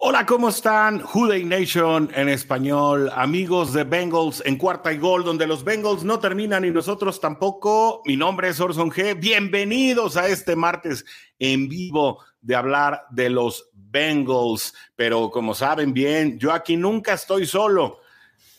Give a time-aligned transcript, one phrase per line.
[0.00, 1.00] Hola, ¿cómo están?
[1.00, 6.20] Houday Nation en español, amigos de Bengals en cuarta y gol, donde los Bengals no
[6.20, 8.02] terminan y nosotros tampoco.
[8.04, 9.18] Mi nombre es Orson G.
[9.18, 11.04] Bienvenidos a este martes
[11.40, 14.72] en vivo de hablar de los Bengals.
[14.94, 17.98] Pero como saben bien, yo aquí nunca estoy solo.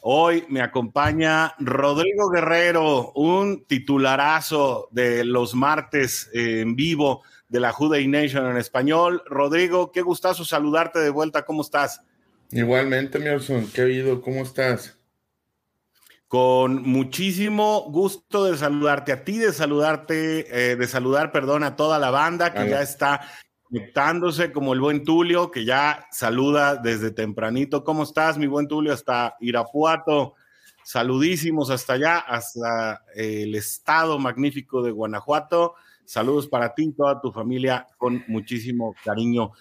[0.02, 8.08] Hoy me acompaña Rodrigo Guerrero, un titularazo de los martes en vivo de la Juday
[8.08, 9.24] Nation en español.
[9.26, 11.44] Rodrigo, qué gustazo saludarte de vuelta.
[11.44, 12.02] ¿Cómo estás?
[12.52, 14.22] Igualmente, Orson, ¿Qué habido?
[14.22, 14.98] ¿Cómo estás?
[16.28, 21.98] Con muchísimo gusto de saludarte a ti, de saludarte, eh, de saludar, perdón, a toda
[21.98, 23.22] la banda que ya está
[23.64, 27.84] conectándose, como el buen Tulio, que ya saluda desde tempranito.
[27.84, 28.94] ¿Cómo estás, mi buen Tulio?
[28.94, 30.36] Hasta Irapuato.
[30.84, 35.76] Saludísimos hasta allá, hasta el estado magnífico de Guanajuato.
[36.10, 39.52] Saludos para ti y toda tu familia con muchísimo cariño.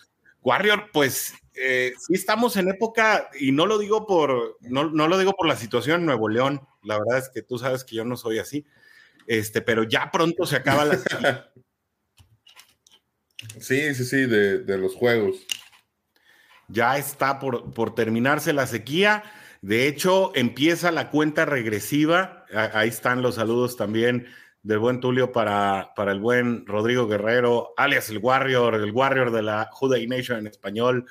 [0.41, 5.35] Warrior, pues eh, sí estamos en época, y no lo digo por, no, lo digo
[5.35, 8.17] por la situación en Nuevo León, la verdad es que tú sabes que yo no
[8.17, 8.65] soy así,
[9.27, 10.97] este, pero ya pronto se acaba la...
[13.61, 15.37] sí, sí, sí, de, los juegos.
[16.69, 19.23] Ya está por, por terminarse la sequía.
[19.61, 22.47] De hecho, empieza la cuenta regresiva.
[22.73, 24.29] Ahí están los saludos también
[24.69, 29.41] del buen Tulio para, para el buen Rodrigo Guerrero, alias el Warrior, el Warrior de
[29.41, 31.07] la Juday Nation en español.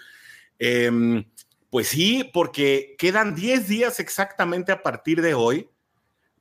[0.59, 1.25] Em,
[1.71, 5.71] pues sí, porque quedan 10 días exactamente a partir de hoy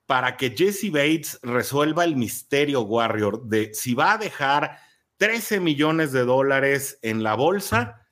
[0.05, 4.79] para que Jesse Bates resuelva el misterio Warrior de si va a dejar
[5.17, 8.07] 13 millones de dólares en la bolsa,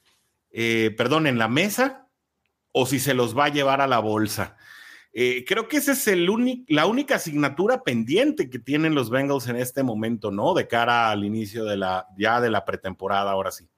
[0.51, 2.09] eh, perdón, en la mesa,
[2.73, 4.57] o si se los va a llevar a la bolsa.
[5.17, 6.29] Eh, creo que esa es el
[6.67, 10.55] la única asignatura pendiente que tienen los Bengals en este momento, ¿no?
[10.55, 13.69] De cara al inicio de la, ya de la pretemporada, ahora sí.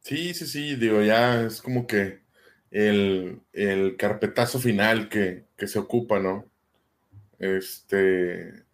[0.00, 2.24] Sí, sí, sí, digo, ya es como que
[2.70, 3.40] el,
[3.96, 6.44] carpetazo final que, se ocupa, ¿no?
[7.38, 8.64] Este,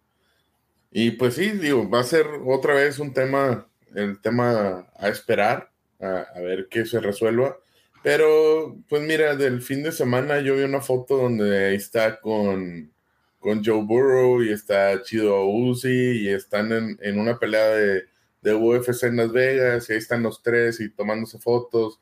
[0.91, 3.65] y pues sí, digo, va a ser otra vez un tema,
[3.95, 5.71] el tema a esperar,
[6.01, 7.55] a ver qué se resuelva.
[8.03, 12.91] Pero, pues mira, del fin de semana yo vi una foto donde está con,
[13.39, 18.05] con Joe Burrow y está Chido Uzi y están en, una pelea de,
[18.41, 21.99] de, UFC en Las Vegas y ahí están los tres y tomándose fotos.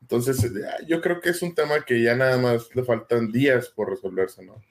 [0.00, 0.52] Entonces,
[0.86, 4.44] yo creo que es un tema que ya nada más le faltan días por resolverse,
[4.44, 4.62] ¿no?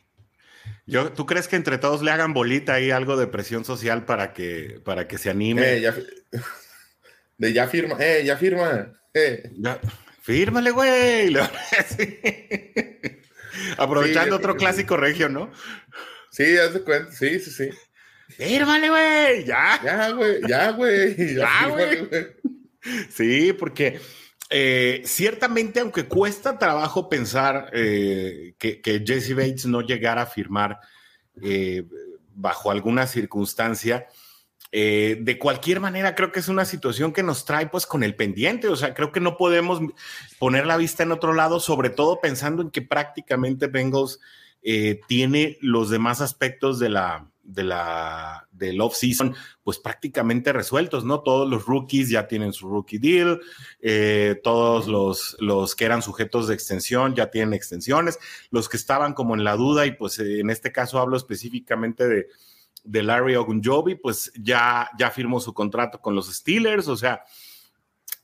[0.87, 4.33] Yo, ¿Tú crees que entre todos le hagan bolita ahí algo de presión social para
[4.33, 5.77] que, para que se anime?
[5.77, 5.95] Eh, ya,
[7.37, 8.93] de ya firma, eh, ya firma.
[9.13, 9.51] Eh.
[9.57, 9.79] Ya,
[10.25, 11.35] Fírmale, güey.
[13.77, 15.51] Aprovechando otro clásico regio, ¿no?
[16.31, 17.11] Sí, haz de cuenta.
[17.11, 17.69] Sí, sí, sí.
[18.29, 19.45] Fírmale, güey.
[19.45, 19.79] Ya.
[19.83, 20.41] Ya, güey.
[20.47, 21.15] Ya, güey.
[21.35, 22.09] Ya, güey.
[23.11, 23.99] Sí, porque
[24.49, 30.79] eh, ciertamente, aunque cuesta trabajo pensar eh, que, Jesse Bates no llegara a firmar
[31.43, 31.83] eh,
[32.33, 34.07] bajo alguna circunstancia,
[34.77, 38.13] eh, de cualquier manera, creo que es una situación que nos trae pues con el
[38.13, 39.79] pendiente, o sea, creo que no podemos
[40.37, 44.19] poner la vista en otro lado, sobre todo pensando en que prácticamente Bengals
[44.63, 49.33] eh, tiene los demás aspectos de la, de la, del off-season,
[49.63, 51.21] pues prácticamente resueltos, ¿no?
[51.21, 53.39] Todos los rookies ya tienen su rookie deal,
[53.79, 58.19] eh, todos los, los que eran sujetos de extensión ya tienen extensiones,
[58.51, 62.27] los que estaban como en la duda, y pues en este caso hablo específicamente de
[62.85, 67.23] de Larry Ogunjobi, pues ya, ya firmó su contrato con los Steelers, o sea,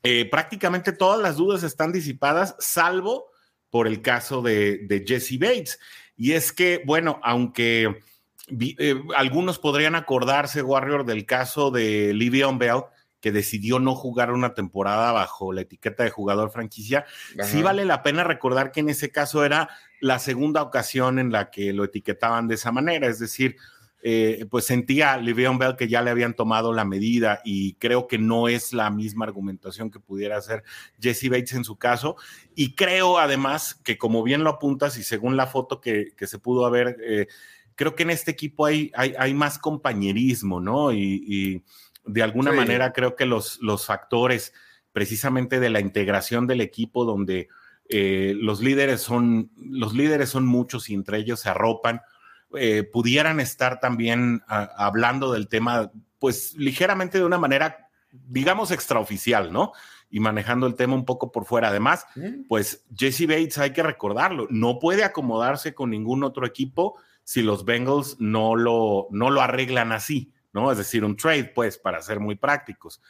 [0.03, 3.31] eh, prácticamente todas las dudas están disipadas, salvo
[3.69, 5.79] por el caso de, Jesse Bates.
[6.15, 8.01] Y es que, bueno, aunque
[8.59, 12.83] eh, algunos podrían acordarse, Warrior, del caso de Livion Bell,
[13.21, 17.05] que decidió no jugar una temporada bajo la etiqueta de jugador franquicia,
[17.43, 19.69] sí vale la pena recordar que en ese caso era
[19.99, 23.57] la segunda ocasión en la que lo etiquetaban de esa manera, es decir,
[24.03, 28.18] eh, pues sentía Livion Bell que ya le habían tomado la medida y creo que
[28.18, 30.63] no es la misma argumentación que pudiera hacer
[31.00, 32.15] Jesse Bates en su caso.
[32.56, 36.65] Y creo además que como bien lo apuntas y según la foto que, se pudo
[36.65, 37.27] haber, eh,
[37.75, 40.92] creo que en este equipo hay, hay, más compañerismo, ¿no?
[40.92, 41.63] Y,
[42.03, 44.53] de alguna manera creo que los, los factores
[44.92, 47.48] precisamente de la integración del equipo donde
[47.89, 52.01] eh, los líderes son los líderes son muchos y entre ellos se arropan
[52.56, 59.74] eh, pudieran estar también hablando del tema pues ligeramente de una manera digamos extraoficial no
[60.09, 61.69] y manejando el tema un poco por fuera.
[61.69, 62.06] Además
[62.48, 67.65] pues Jesse Bates hay que recordarlo no puede acomodarse con ningún otro equipo si los
[67.65, 72.19] Bengals no lo no lo arreglan así no es decir un trade pues para ser
[72.19, 73.01] muy prácticos.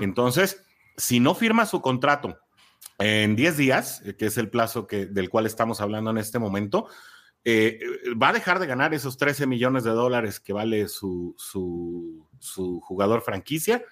[0.00, 0.64] Entonces
[0.96, 2.38] si no firma su contrato
[2.98, 6.86] en 10 días, que es el plazo que, del cual estamos hablando en este momento,
[7.44, 7.80] eh,
[8.20, 11.36] va a dejar de ganar esos 13 millones de dólares que vale su,
[12.82, 13.84] jugador franquicia.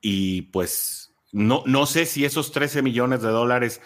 [0.00, 3.80] Y pues no, no sé si esos 13 millones de dólares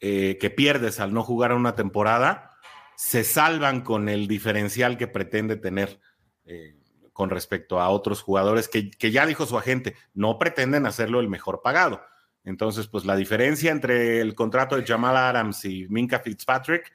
[0.00, 2.52] eh, que pierdes al no jugar una temporada
[2.96, 6.00] se salvan con el diferencial que pretende tener.
[6.44, 6.76] Eh,
[7.16, 11.62] con respecto a otros jugadores que, ya dijo su agente, no pretenden hacerlo el mejor
[11.62, 12.02] pagado.
[12.44, 16.92] Entonces, pues la diferencia entre el contrato de Jamal Adams y Minka Fitzpatrick,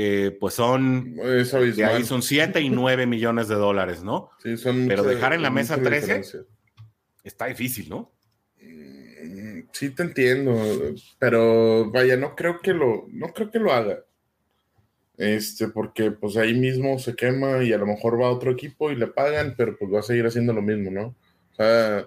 [0.00, 4.30] eh, pues son, de ahí son 7 y 9 millones de dólares, ¿no?
[4.40, 6.22] Sí, son Pero dejar en la mesa 13
[7.24, 8.12] está difícil, ¿no?
[8.62, 10.54] Mm, sí, te entiendo,
[11.18, 14.04] pero vaya, no creo que lo, no creo que lo haga.
[15.16, 18.92] Este, porque pues ahí mismo se quema y a lo mejor va a otro equipo
[18.92, 21.16] y le pagan, pero pues va a seguir haciendo lo mismo, ¿no?
[21.50, 22.06] O sea,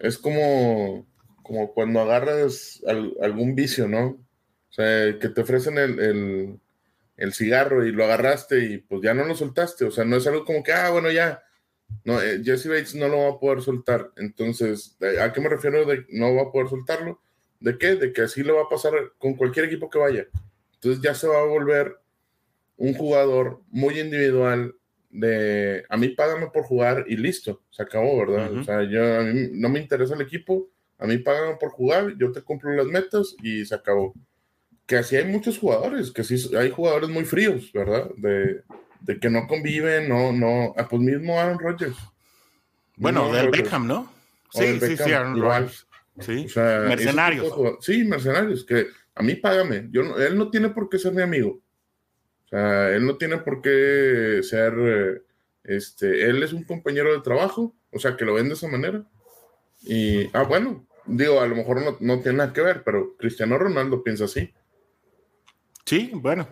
[0.00, 1.06] es como,
[1.44, 2.82] como cuando agarras
[3.22, 4.06] algún vicio, ¿no?
[4.08, 6.60] O sea, que te ofrecen el, el,
[7.32, 9.84] cigarro y lo agarraste y pues ya no lo soltaste.
[9.84, 11.42] O sea, no es algo como que, ah, bueno, ya.
[12.04, 14.12] No, eh, Jesse Bates no lo va a poder soltar.
[14.16, 17.20] Entonces, ¿a qué me refiero de no va a poder soltarlo?
[17.60, 17.96] ¿De qué?
[17.96, 20.26] De que así le va a pasar con cualquier equipo que vaya.
[20.74, 21.96] Entonces ya se va a volver
[22.76, 24.74] un jugador muy individual
[25.10, 28.52] de a mí págame por jugar y listo, se acabó, ¿verdad?
[28.52, 30.68] O sea, yo a mí no me interesa el equipo,
[30.98, 34.14] a mí págame por jugar, yo te cumplo las metas y se acabó.
[34.88, 38.10] Que así hay muchos jugadores, que sí hay jugadores muy fríos, ¿verdad?
[38.16, 38.64] De,
[39.20, 41.96] que no conviven, no, no, ah, pues mismo Aaron Rodgers.
[42.96, 44.12] Bueno, del Beckham, ¿no?
[44.50, 45.86] Sí, sí, sí, Aaron Rodgers.
[46.18, 47.54] Sí, mercenarios.
[47.80, 49.86] Sí, mercenarios, que a mí págame.
[49.92, 51.62] Yo, él no tiene por qué ser mi amigo
[52.44, 55.22] o sea, él no tiene por qué ser, eh,
[55.64, 59.04] este, él es un compañero de trabajo, o sea, que lo ven de esa manera.
[59.82, 63.58] Y, ah, bueno, digo, a lo mejor no, no tiene nada que ver, pero Cristiano
[63.58, 64.50] Ronaldo piensa así.
[65.88, 66.46] Sí, bueno.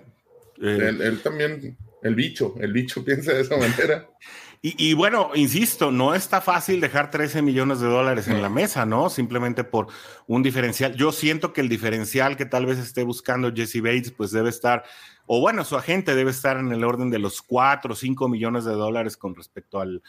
[0.63, 4.09] Eh, él, también, el bicho, el bicho piensa de esa manera.
[4.63, 9.11] Y, bueno, insisto, no está fácil dejar 13 millones de dólares en la mesa, ¿no?
[9.11, 9.87] Simplemente por
[10.27, 10.97] un diferencial.
[10.97, 14.83] Yo siento que el diferencial que tal vez esté buscando Jesse Bates, pues debe estar
[15.27, 18.65] o bueno, su agente debe estar en el orden de los 4 o 5 millones
[18.65, 20.03] de dólares con respecto al,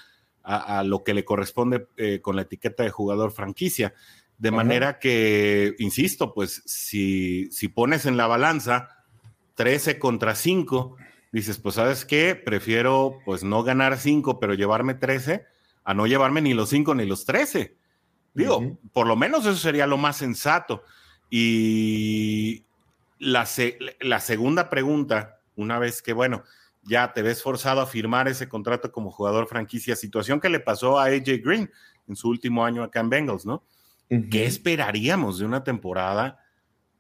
[0.44, 3.94] a, lo que le corresponde eh, con la etiqueta de jugador franquicia.
[4.38, 8.97] De manera que, insisto, pues si, si pones en la balanza
[9.58, 10.96] 13 contra 5,
[11.32, 15.46] dices, pues sabes qué, prefiero pues no ganar 5, pero llevarme 13
[15.84, 17.76] a no llevarme ni los 5 ni los 13.
[18.34, 20.84] Digo, por lo menos eso sería lo más sensato.
[21.30, 22.64] Y,
[23.20, 23.48] la,
[24.00, 26.44] la segunda pregunta, una vez que, bueno,
[26.84, 31.00] ya te ves forzado a firmar ese contrato como jugador franquicia, situación que le pasó
[31.00, 31.72] a AJ Green
[32.08, 33.64] en su último año acá en Bengals, ¿no?
[34.08, 36.40] ¿Qué esperaríamos de una temporada,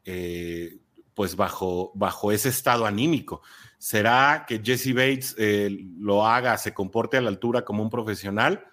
[0.03, 0.77] eh,
[1.17, 3.41] pues bajo, bajo ese estado anímico?
[3.79, 8.63] ¿Será que Jesse Bates eh, lo haga, se comporte a la altura como un profesional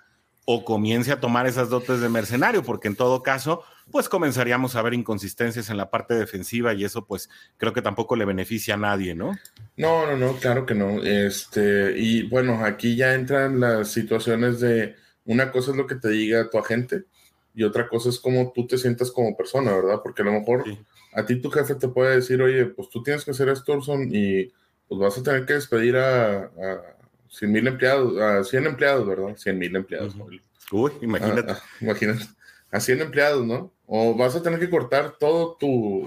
[0.45, 2.63] o comience a tomar esas dotes de mercenario?
[2.63, 7.07] Porque en todo caso, pues comenzaríamos a ver inconsistencias en la parte defensiva y eso
[7.07, 9.35] pues creo que tampoco le beneficia a nadie, ¿no?
[9.79, 11.03] No, no, no, claro que no.
[11.03, 16.11] Este, y bueno, aquí ya entran las situaciones de una cosa es lo que te
[16.11, 17.05] diga tu agente
[17.55, 20.01] y otra cosa es cómo tú te sientas como persona, ¿verdad?
[20.03, 20.65] Porque a lo mejor
[21.15, 24.53] a ti tu jefe te puede decir, oye, pues tú tienes que ser Sturson y
[24.89, 26.97] pues vas a tener que despedir a, a
[27.29, 29.37] 100 mil empleados, a 100 empleados, ¿verdad?
[29.37, 30.15] 100 mil empleados.
[30.73, 31.53] Uy, imagínate.
[31.53, 32.25] Ah, ah, imagínate.
[32.71, 33.73] A 100 empleados, ¿no?
[33.87, 36.07] O vas a tener que cortar todo tu,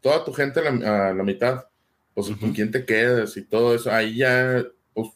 [0.00, 1.66] toda tu gente a la, mitad.
[2.14, 3.90] Pues con quién te quedas y todo eso.
[3.92, 5.08] Ahí ya, pues,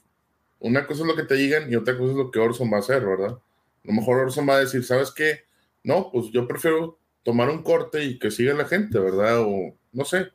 [0.58, 2.76] una cosa es lo que te digan y otra cosa es lo que Orson va
[2.76, 3.32] a hacer, ¿verdad?
[3.32, 3.40] A
[3.84, 5.44] lo mejor Orson va a decir, ¿sabes qué?
[5.82, 9.40] No, pues yo prefiero tomar un corte y que siga la gente, ¿verdad?
[9.40, 10.28] O no sé.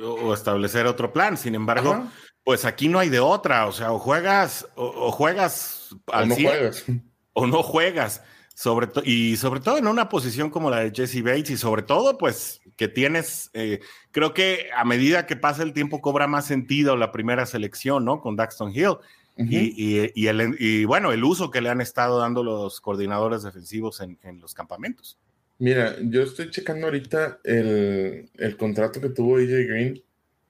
[0.00, 1.36] O, establecer otro plan.
[1.36, 2.08] Sin embargo,
[2.44, 3.66] pues aquí no hay de otra.
[3.66, 6.84] O sea, o juegas, o, juegas al o no juegas.
[7.32, 8.22] O no juegas.
[8.54, 12.16] Sobre y sobre todo en una posición como la de Jesse Bates y sobre todo
[12.16, 13.80] pues que tienes, eh,
[14.12, 18.20] creo que a medida que pasa el tiempo cobra más sentido la primera selección, ¿no?
[18.20, 18.98] Con Daxton Hill.
[19.36, 24.40] Y, el, y, bueno, el uso que le han estado dando los coordinadores defensivos en,
[24.40, 25.18] los campamentos.
[25.58, 30.02] Mira, yo estoy checando ahorita el, el, contrato que tuvo AJ Green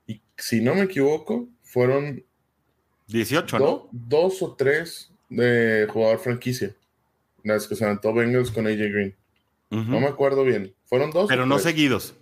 [0.07, 2.25] y si no me equivoco, fueron
[3.09, 3.89] 18, ¿no?
[3.93, 6.75] Dos o tres de jugador franquicia.
[7.43, 9.17] Las que se levantó Bengals con AJ Green.
[9.71, 10.75] No me acuerdo bien.
[10.85, 11.27] Fueron dos.
[11.29, 12.15] Pero no seguidos.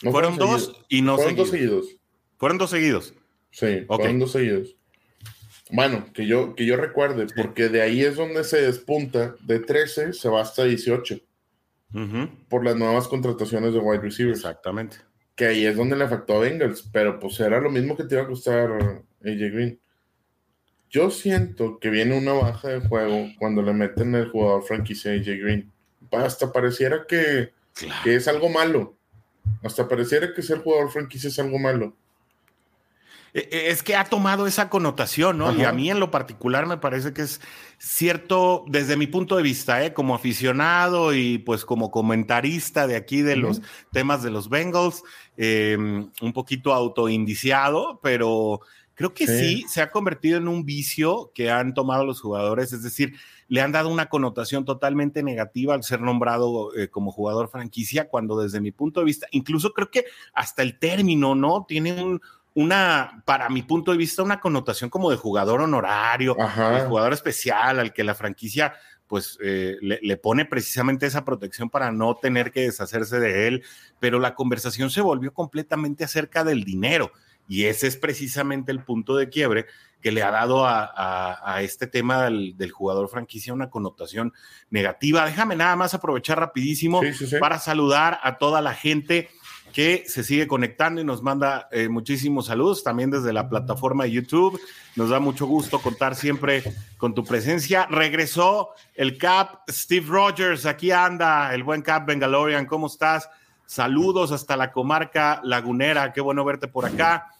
[0.00, 1.96] fueron, dos y no fueron Dos seguidos.
[2.38, 3.14] Fueron dos seguidos.
[3.50, 4.75] Sí, fueron dos seguidos.
[5.70, 10.12] Bueno, que yo, que yo recuerde, porque de ahí es donde se despunta, de 13
[10.12, 11.20] se va hasta 18.
[12.48, 14.40] Por las nuevas contrataciones de wide receivers.
[14.40, 14.98] Exactamente.
[15.34, 18.14] Que ahí es donde le afectó a Bengals, pero pues era lo mismo que te
[18.14, 18.70] iba a costar
[19.24, 19.80] AJ Green.
[20.90, 25.26] Yo siento que viene una baja de juego cuando le meten el jugador franquicia AJ
[25.40, 25.72] Green.
[26.12, 27.52] Hasta pareciera que,
[28.04, 28.96] que es algo malo.
[29.62, 31.96] Hasta pareciera que ser jugador franquicia es algo malo.
[33.36, 35.54] E, e, es que ha tomado esa connotación, ¿no?
[35.54, 37.42] Y a mí en lo particular me parece que es
[37.76, 39.92] cierto, desde mi punto de vista, ¿eh?
[39.92, 43.60] como aficionado y pues como comentarista de aquí de los
[43.92, 45.02] temas de los Bengals,
[45.36, 48.62] em, un poquito autoindiciado, pero
[48.94, 49.66] creo que sí.
[49.68, 53.16] se ha convertido en un vicio que han tomado los jugadores, es decir,
[53.48, 58.40] le han dado una connotación totalmente negativa al ser nombrado eh, como jugador franquicia, cuando
[58.40, 61.66] desde mi punto de vista, incluso creo que hasta el término, ¿no?
[61.68, 62.22] Tiene un,
[62.56, 67.78] una, para mi punto de vista, una connotación como de jugador honorario, de jugador especial,
[67.78, 68.72] al que la franquicia
[69.06, 73.62] pues eh, le, pone precisamente esa protección para no tener que deshacerse de él,
[74.00, 77.12] pero la conversación se volvió completamente acerca del dinero
[77.46, 79.66] y ese es precisamente el punto de quiebre
[80.00, 84.32] que le ha dado a, este tema del, jugador franquicia una connotación
[84.70, 85.26] negativa.
[85.26, 87.02] Déjame nada más aprovechar rapidísimo
[87.38, 89.28] para saludar a toda la gente
[89.72, 94.12] que se sigue conectando y nos manda eh, muchísimos saludos también desde la plataforma de
[94.12, 94.60] YouTube.
[94.94, 96.62] Nos da mucho gusto contar siempre
[96.96, 97.86] con tu presencia.
[97.90, 103.28] Regresó el Cap Steve Rogers, aquí anda el buen Cap Bengalorian, ¿cómo estás?
[103.66, 107.32] Saludos hasta la comarca lagunera, qué bueno verte por acá.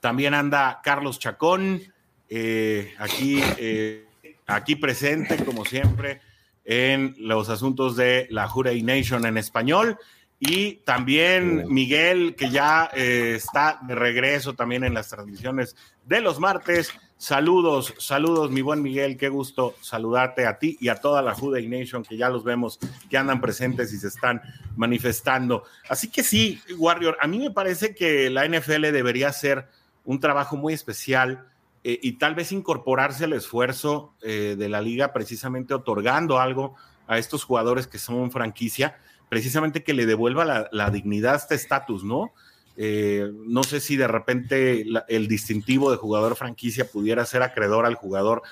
[0.00, 1.80] También anda Carlos Chacón,
[2.28, 4.06] eh, aquí, eh,
[4.46, 6.20] aquí presente, como siempre,
[6.64, 9.98] en los asuntos de la Juray Nation en español.
[10.40, 16.38] Y también Miguel, que ya eh, está de regreso también en las transmisiones de los
[16.38, 16.92] martes.
[17.16, 21.66] Saludos, saludos, mi buen Miguel, qué gusto saludarte a ti y a toda la Juday
[21.68, 24.42] Nation que ya los vemos que andan presentes y se están
[24.76, 25.62] manifestando.
[25.88, 29.68] Así que sí, Warrior, a mí me parece que la NFL debería hacer
[30.04, 31.46] un trabajo muy especial
[31.84, 36.74] eh, y tal vez incorporarse al esfuerzo eh, de la liga precisamente otorgando algo
[37.06, 42.04] a estos jugadores que son franquicia precisamente que le devuelva la, dignidad a este estatus,
[42.04, 42.32] ¿no?
[42.76, 47.94] Eh, no sé si de repente el distintivo de jugador franquicia pudiera ser acreedor al
[47.94, 48.42] jugador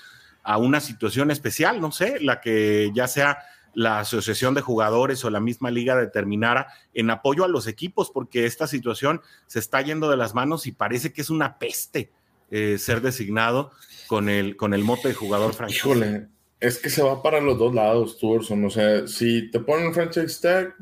[0.44, 3.38] a una situación especial, no sé, la que ya sea
[3.74, 8.46] la asociación de jugadores o la misma liga determinara en apoyo a los equipos, porque
[8.46, 12.10] esta situación se está yendo de las manos y parece que es una peste
[12.50, 13.72] eh, ser designado
[14.08, 16.28] con el, con el mote de jugador franquicia
[16.62, 18.64] es que se va para los dos lados, Turson.
[18.64, 20.74] O sea, si te ponen un franchise tag,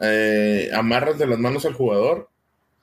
[0.00, 2.30] eh, amarras de las manos al jugador,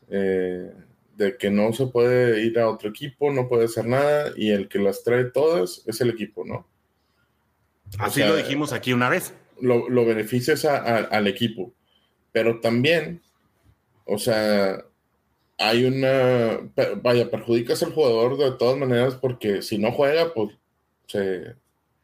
[0.10, 0.74] eh,
[1.16, 4.68] de que no se puede ir a otro equipo, no puede hacer nada, y el
[4.68, 6.68] que las trae todas es el equipo, ¿no?
[7.98, 9.34] Así lo dijimos aquí una vez.
[9.62, 11.74] Lo, lo beneficias al equipo,
[12.34, 13.22] pero también,
[14.06, 14.84] o sea,
[15.58, 16.60] hay una,
[17.02, 20.52] vaya, perjudicas al jugador de todas maneras porque si no juega, pues
[21.08, 21.56] se,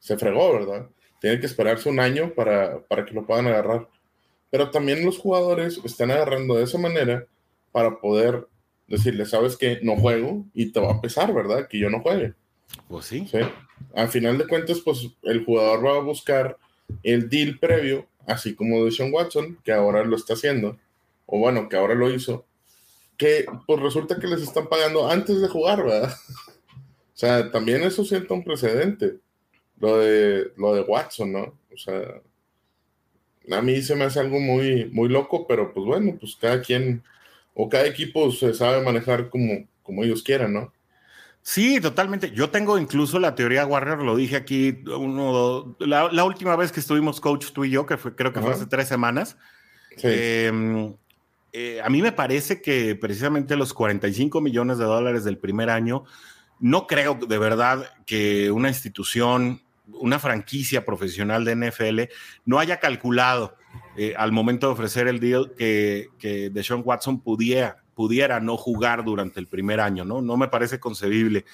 [0.03, 0.89] se fregó, ¿verdad?
[1.21, 3.87] Tiene que esperarse un año para, para que lo puedan agarrar.
[4.49, 7.25] Pero también los jugadores están agarrando de esa manera
[7.71, 8.45] para poder
[8.85, 11.69] decirle, sabes que no juego y te va a pesar, ¿verdad?
[11.69, 12.33] Que yo no juegue.
[12.89, 13.25] Pues sí.
[13.31, 13.39] sí.
[13.95, 16.57] Al final de cuentas, pues el jugador va a buscar
[17.01, 20.77] el deal previo, así como de Sean Watson, que ahora lo está haciendo,
[21.25, 22.45] o bueno, que ahora lo hizo,
[23.15, 26.13] que pues resulta que les están pagando antes de jugar, ¿verdad?
[26.67, 29.23] o sea, también eso sienta un precedente
[29.83, 31.59] lo de, lo de Watson, ¿no?
[31.73, 32.21] O sea,
[33.51, 37.03] a mí se me hace algo muy, muy loco, pero pues bueno, pues cada quien
[37.53, 40.71] o cada equipo se sabe manejar como, como ellos quieran, ¿no?
[41.41, 42.31] Sí, totalmente.
[42.31, 47.19] Yo tengo incluso la teoría Warrior, lo dije aquí uno, la, última vez que estuvimos
[47.19, 49.35] coach tú y yo, que fue, creo que fue hace tres semanas.
[50.01, 50.95] Em,
[51.51, 56.05] eh, a mí me parece que precisamente los 45 millones de dólares del primer año,
[56.61, 62.13] no creo de verdad que una institución una franquicia profesional de NFL
[62.45, 63.55] no haya calculado
[63.97, 69.03] eh, al momento de ofrecer el deal que, que Deshaun Watson pudiera, pudiera no jugar
[69.03, 70.21] durante el primer año, ¿no?
[70.21, 71.45] No me parece concebible.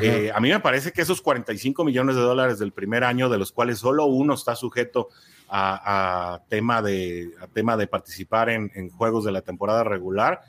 [0.00, 3.38] Eh, a mí me parece que esos 45 millones de dólares del primer año, de
[3.38, 5.08] los cuales solo uno está sujeto
[5.48, 10.42] a, tema, de, tema de participar en, juegos de la temporada regular,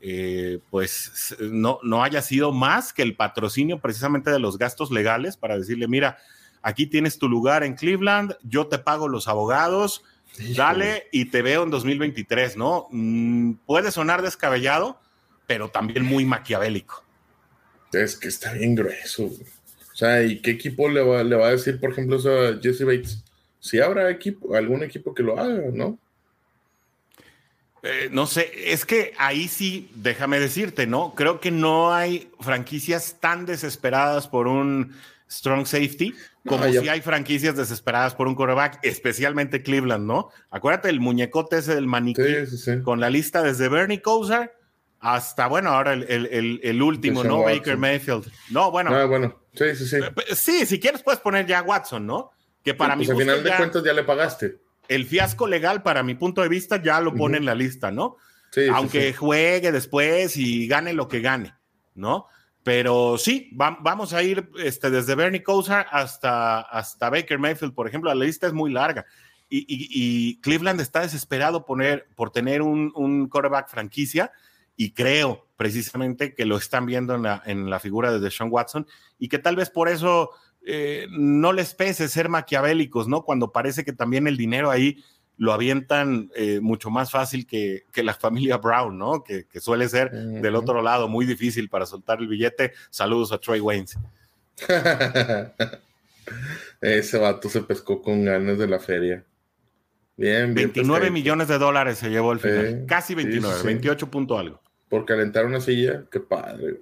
[0.00, 5.36] eh, pues no, no haya sido más que el patrocinio precisamente de los gastos legales
[5.36, 6.16] para decirle, mira,
[6.62, 10.02] aquí tienes tu lugar en Cleveland, yo te pago los abogados,
[10.56, 12.88] dale y te veo en 2023, ¿no?
[12.90, 15.00] Mm, puede sonar descabellado,
[15.46, 17.04] pero también muy maquiavélico.
[17.92, 19.24] Es que está bien grueso.
[19.24, 22.84] O sea, ¿y qué equipo le va, le va a decir, por ejemplo, a Jesse
[22.84, 23.24] Bates?
[23.58, 25.98] Si habrá equipo, algún equipo que lo haga, ¿no?
[27.82, 31.14] Eh, no sé, es que ahí sí, déjame decirte, ¿no?
[31.14, 34.94] Creo que no hay franquicias tan desesperadas por un
[35.28, 36.14] strong safety
[36.46, 40.30] como si hay franquicias desesperadas por un quarterback, especialmente Cleveland, ¿no?
[40.50, 42.22] Acuérdate el muñecote ese del maniquí
[42.82, 44.54] con la lista desde Bernie Kosar
[45.00, 47.42] hasta, bueno, ahora el, último, ¿no?
[47.42, 48.30] Baker Mayfield.
[48.50, 48.94] No, bueno.
[48.94, 49.38] Ah, bueno.
[49.54, 49.96] Sí, sí, sí.
[49.96, 52.32] Eh, sí, si quieres puedes poner ya Watson, ¿no?
[52.64, 53.04] Que para mí.
[53.04, 54.58] Pues al final de cuentas ya le pagaste.
[54.88, 58.16] El fiasco legal, para mi punto de vista, ya lo pone en la lista, ¿no?
[58.50, 61.54] Sí, Aunque juegue después y gane lo que gane,
[61.94, 62.26] ¿no?
[62.68, 68.12] Pero sí, vamos a ir este, desde Bernie Kosar hasta, hasta Baker Mayfield, por ejemplo.
[68.12, 69.06] La lista es muy larga.
[69.48, 74.32] Y, Cleveland está desesperado por tener un, un quarterback franquicia
[74.76, 78.86] y creo precisamente que lo están viendo en la, en la figura de Deshaun Watson
[79.18, 80.32] y que tal vez por eso
[80.66, 83.22] eh, no les pese ser maquiavélicos, ¿no?
[83.22, 85.02] Cuando parece que también el dinero ahí
[85.38, 89.24] lo avientan eh, mucho más fácil que, la familia Brown, ¿no?
[89.24, 92.72] Que, suele ser del otro lado muy difícil para soltar el billete.
[92.90, 93.98] Saludos a Troy Waynes.
[96.80, 99.24] Ese vato se pescó con ganas de la feria.
[100.16, 102.84] Bien, bien 29 millones de dólares se llevó el final.
[102.86, 106.80] Casi 29, 28 punto algo por calentar una silla, qué padre.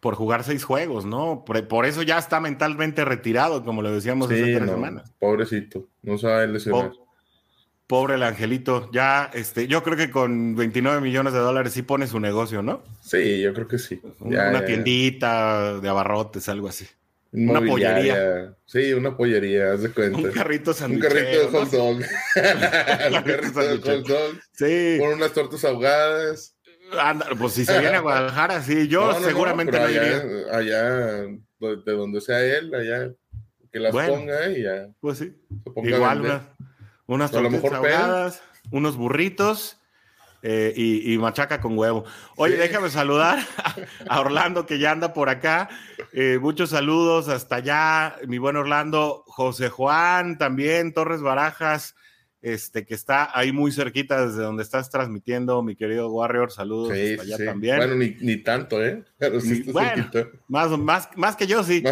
[0.00, 1.44] Por jugar seis juegos, ¿no?
[1.44, 5.12] Por, eso ya está mentalmente retirado, como lo decíamos hace tres semanas.
[5.18, 6.92] Pobrecito, no sabe lesionar.
[7.94, 12.08] Pobre, el angelito, ya, este, yo creo que con 29 millones de dólares sí pone
[12.08, 12.82] su negocio, ¿no?
[13.00, 14.02] Sí, yo creo que sí.
[14.18, 16.88] una tiendita de abarrotes, algo así.
[17.30, 18.52] Una pollería.
[18.66, 20.18] Sí, una pollería, haz de cuenta.
[20.18, 21.96] Un carrito Un carrito de hot dog.
[21.98, 24.40] un carrito de hot dog.
[24.50, 24.96] Sí.
[24.98, 26.56] Con unas tortas ahogadas
[27.38, 30.82] pues si se viene a Guadalajara, sí, yo seguramente no, allá, Allá,
[31.60, 33.12] de donde sea él, allá,
[33.70, 34.88] que las ponga y ya.
[35.00, 35.32] Pues sí.
[35.76, 36.42] Igual
[37.06, 39.78] unas tortillas ahogadas, unos burritos
[40.42, 42.04] eh, y, machaca con huevo.
[42.36, 43.38] Oye, déjame saludar
[44.08, 45.70] a, Orlando que ya anda por acá.
[46.12, 49.24] Eh, muchos saludos hasta allá, mi buen Orlando.
[49.26, 51.94] José Juan también, Torres Barajas
[52.44, 56.52] este, que está ahí muy cerquita desde donde estás transmitiendo, mi querido Warrior.
[56.52, 57.78] Saludos allá también.
[57.78, 59.02] Bueno, ni, tanto, ¿eh?
[59.16, 60.10] Pero sí bueno,
[60.48, 61.82] más, más, más que yo, sí.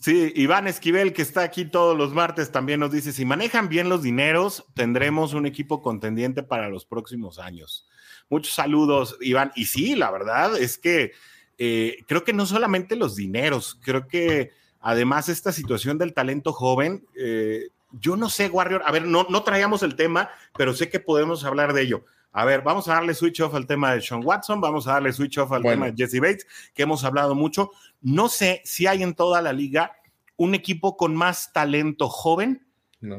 [0.00, 0.32] sí.
[0.34, 4.02] Iván Esquivel, que está aquí todos los martes, también nos dice: si manejan bien los
[4.02, 7.86] dineros, tendremos un equipo contendiente para los próximos años.
[8.30, 9.52] Muchos saludos, Iván.
[9.56, 11.12] Y sí, la verdad es que
[11.58, 17.04] eh, creo que no solamente los dineros, creo que además esta situación del talento joven.
[17.14, 21.00] Eh, yo no sé, Warrior, a ver, no, no traíamos el tema, pero sé que
[21.00, 22.04] podemos hablar de ello.
[22.32, 25.12] A ver, vamos a darle switch off al tema de Sean Watson, vamos a darle
[25.12, 27.70] switch off al tema de Jesse Bates, que hemos hablado mucho.
[28.00, 29.96] No sé si hay en toda la liga
[30.36, 32.64] un equipo con más talento joven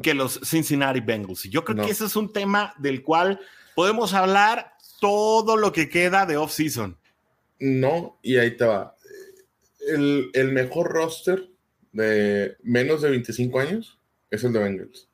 [0.01, 1.45] que los Cincinnati Bengals.
[1.45, 3.39] Y yo creo que ese es un tema del cual
[3.75, 6.97] podemos hablar todo lo que queda de off-season.
[7.59, 8.95] No, y ahí te va.
[9.87, 11.49] El, el mejor roster
[11.91, 13.99] de menos de 25 años
[14.31, 15.09] es el de Bengals.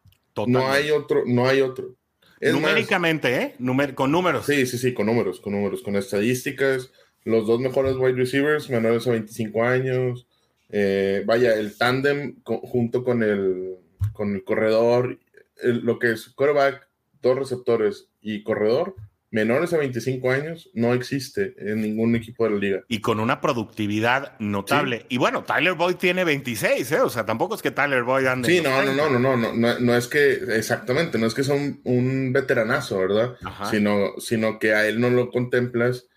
[0.45, 1.95] No hay otro, no hay otro.
[2.39, 3.55] Numéricamente, ¿eh?
[3.95, 4.45] con números.
[4.45, 6.91] Sí, sí, sí, con números, con números, con estadísticas.
[7.23, 10.27] Los dos mejores wide receivers, menores a 25 años.
[10.69, 13.77] Eh, vaya, el tándem junto con el,
[14.13, 15.19] con el corredor,
[15.63, 16.87] lo que es quarterback,
[17.21, 18.95] dos receptores y corredor,
[19.29, 22.83] menores a 25 años no existe en ningún equipo de la liga.
[22.87, 25.05] Y con una productividad notable.
[25.09, 27.01] Y bueno, Tyler Boyd tiene 26, ¿eh?
[27.01, 28.49] O sea, tampoco es que Tyler Boyd ande.
[28.49, 31.55] Sí, no, no, no, no, no, no, no, es que, exactamente, no es que sea
[31.55, 33.35] un, veteranazo, ¿verdad?
[33.69, 36.07] Sino, sino que a él no lo contemplas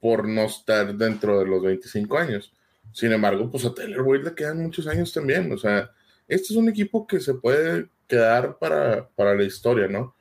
[0.00, 2.52] por no estar dentro de los 25 años.
[2.92, 5.50] Sin embargo, pues a Tyler Boyd le quedan muchos años también.
[5.52, 5.90] O sea,
[6.26, 10.14] este es un equipo que se puede quedar para, para la historia, ¿no?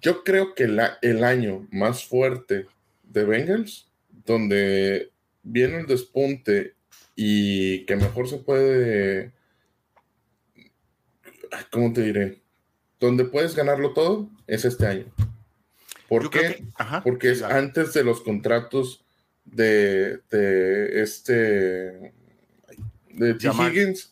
[0.00, 2.66] Yo creo que el año más fuerte
[3.02, 3.88] de Bengals,
[4.24, 5.10] donde
[5.42, 6.74] viene el despunte
[7.14, 9.32] y que mejor se puede,
[11.70, 12.40] ¿cómo te diré?
[12.98, 15.06] Donde puedes ganarlo todo es este año.
[16.08, 16.64] ¿Por qué?
[17.02, 19.04] Porque es antes de los contratos
[19.44, 22.12] de, de este
[23.10, 23.48] de T.
[23.48, 24.10] Higgins.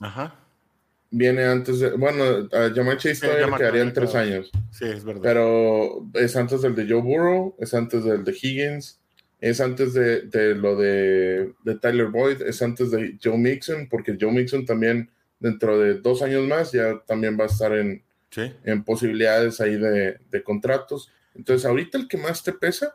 [1.12, 1.90] Viene antes de.
[1.90, 4.50] Bueno, a Chase todavía le quedarían tres años.
[4.70, 5.22] Sí, es verdad.
[5.22, 9.00] Pero es antes del de Joe Burrow, es antes del de Higgins,
[9.40, 14.16] es antes de, de lo de, de, Tyler Boyd, es antes de Joe Mixon, porque
[14.20, 18.04] Joe Mixon también dentro de dos años más ya también va a estar en,
[18.36, 21.10] en posibilidades ahí de, de, contratos.
[21.34, 22.94] Entonces, ahorita el que más te pesa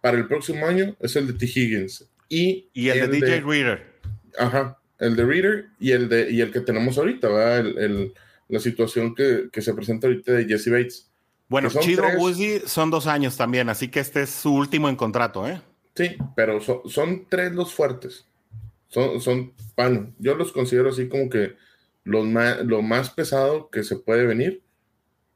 [0.00, 1.44] para el próximo año es el de T.
[1.44, 2.08] Higgins.
[2.28, 3.86] Y, y el, de DJ Reader.
[4.38, 7.58] Ajá, el de Reader y el, de, y el que tenemos ahorita, ¿verdad?
[7.58, 8.14] El,
[8.48, 11.10] la situación que, que, se presenta ahorita de Jesse Bates.
[11.48, 15.48] Bueno, Chido Woozy son dos años también, así que este es su último en contrato,
[15.48, 15.60] ¿eh?
[15.96, 18.24] Sí, pero son tres los fuertes.
[18.88, 21.54] Son, son, bueno, yo los considero así como que
[22.04, 24.62] los más, lo más pesado que se puede venir,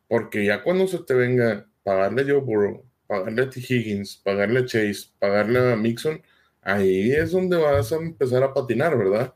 [0.09, 3.61] porque ya cuando se te venga pagarle a Joe Burrow, pagarle a T.
[3.61, 6.21] Higgins, pagarle a Chase, pagarle a Mixon,
[6.63, 9.35] ahí es donde vas a empezar a patinar, ¿verdad?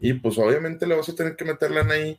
[0.00, 2.18] Y pues obviamente le vas a tener que meter lana ahí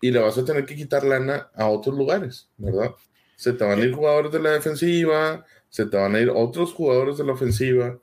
[0.00, 2.94] y le vas a tener que quitar lana a otros lugares, ¿verdad?
[3.40, 6.74] se te van a ir jugadores de la defensiva, se te van a ir otros
[6.74, 7.98] jugadores de la ofensiva.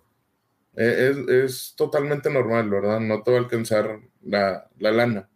[0.76, 3.00] E, es, totalmente normal, ¿verdad?
[3.00, 5.30] No te va a alcanzar la, lana.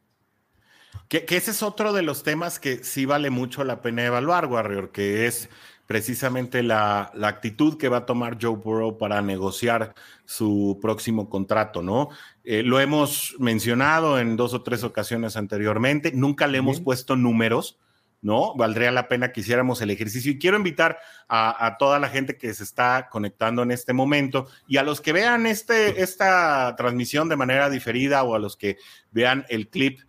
[1.08, 4.92] Que, ese es otro de los temas que sí vale mucho la pena evaluar, Warrior,
[4.92, 5.50] que es
[5.92, 12.08] precisamente la, actitud que va a tomar Joe Burrow para negociar su próximo contrato, ¿no?
[12.46, 17.78] Eh, lo hemos mencionado en dos o tres ocasiones anteriormente, nunca le hemos puesto números,
[18.22, 18.56] ¿no?
[18.56, 20.32] Valdría la pena que hiciéramos el ejercicio.
[20.32, 24.78] Y quiero invitar a, toda la gente que se está conectando en este momento y
[24.78, 28.78] a los que vean este, esta transmisión de manera diferida o a los que
[29.12, 30.00] vean el clip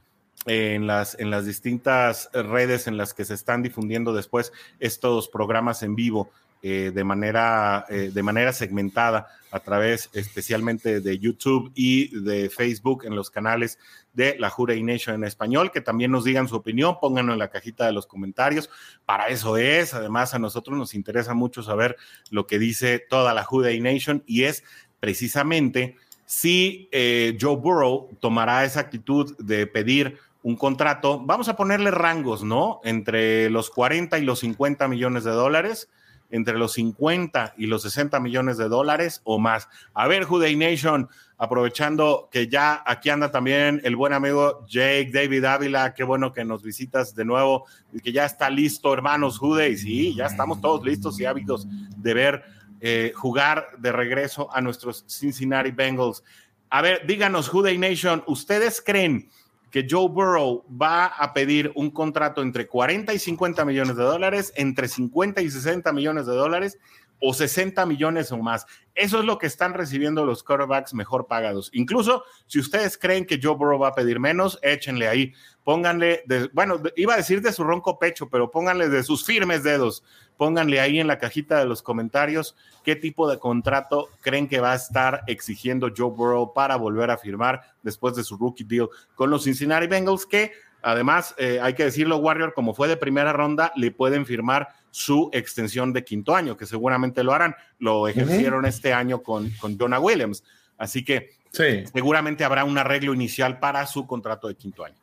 [0.46, 5.82] en las, en las distintas redes en las que se están difundiendo después estos programas
[5.82, 6.30] en vivo.
[6.64, 13.04] Eh, de, manera, eh, de manera segmentada a través especialmente de YouTube y de Facebook
[13.04, 13.80] en los canales
[14.12, 17.48] de la Jura Nation en español, que también nos digan su opinión, pónganlo en la
[17.48, 18.70] cajita de los comentarios.
[19.04, 21.96] Para eso es, además a nosotros nos interesa mucho saber
[22.30, 24.62] lo que dice toda la Jura Nation y es
[25.00, 31.90] precisamente si eh, Joe Burrow tomará esa actitud de pedir un contrato, vamos a ponerle
[31.90, 32.80] rangos, ¿no?
[32.84, 35.88] Entre los 40 y los 50 millones de dólares
[36.32, 39.68] entre los 50 y los 60 millones de dólares o más.
[39.94, 45.44] A ver, Juday Nation, aprovechando que ya aquí anda también el buen amigo Jake David
[45.44, 49.76] Ávila, qué bueno que nos visitas de nuevo y que ya está listo, hermanos Juday.
[49.76, 52.42] Sí, ya estamos todos listos y ávidos de ver
[52.80, 56.24] eh, jugar de regreso a nuestros Cincinnati Bengals.
[56.70, 59.28] A ver, díganos, Juday Nation, ¿ustedes creen?
[59.72, 64.52] Que Joe Burrow va a pedir un contrato entre 40 y 50 millones de dólares,
[64.54, 66.78] entre 50 y 60 millones de dólares
[67.22, 68.66] o 60 millones o más.
[68.94, 71.70] Eso es lo que están recibiendo los quarterbacks mejor pagados.
[71.72, 75.32] Incluso si ustedes creen que Joe Burrow va a pedir menos, échenle ahí.
[75.64, 79.62] Pónganle, de, bueno, iba a decir de su ronco pecho, pero pónganle de sus firmes
[79.62, 80.02] dedos.
[80.42, 84.72] Pónganle ahí en la cajita de los comentarios qué tipo de contrato creen que va
[84.72, 89.30] a estar exigiendo Joe Burrow para volver a firmar después de su rookie deal con
[89.30, 90.50] los Cincinnati Bengals, que
[90.82, 95.30] además, eh, hay que decirlo, Warrior, como fue de primera ronda, le pueden firmar su
[95.32, 97.54] extensión de quinto año, que seguramente lo harán.
[97.78, 100.42] Lo ejercieron este año con, con Jonah Williams.
[100.76, 104.96] Así que seguramente habrá un arreglo inicial para su contrato de quinto año.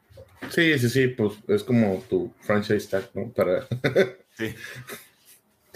[0.49, 3.29] Sí, sí, sí, pues es como tu franchise tag, ¿no?
[3.29, 3.65] Para...
[4.33, 4.53] sí.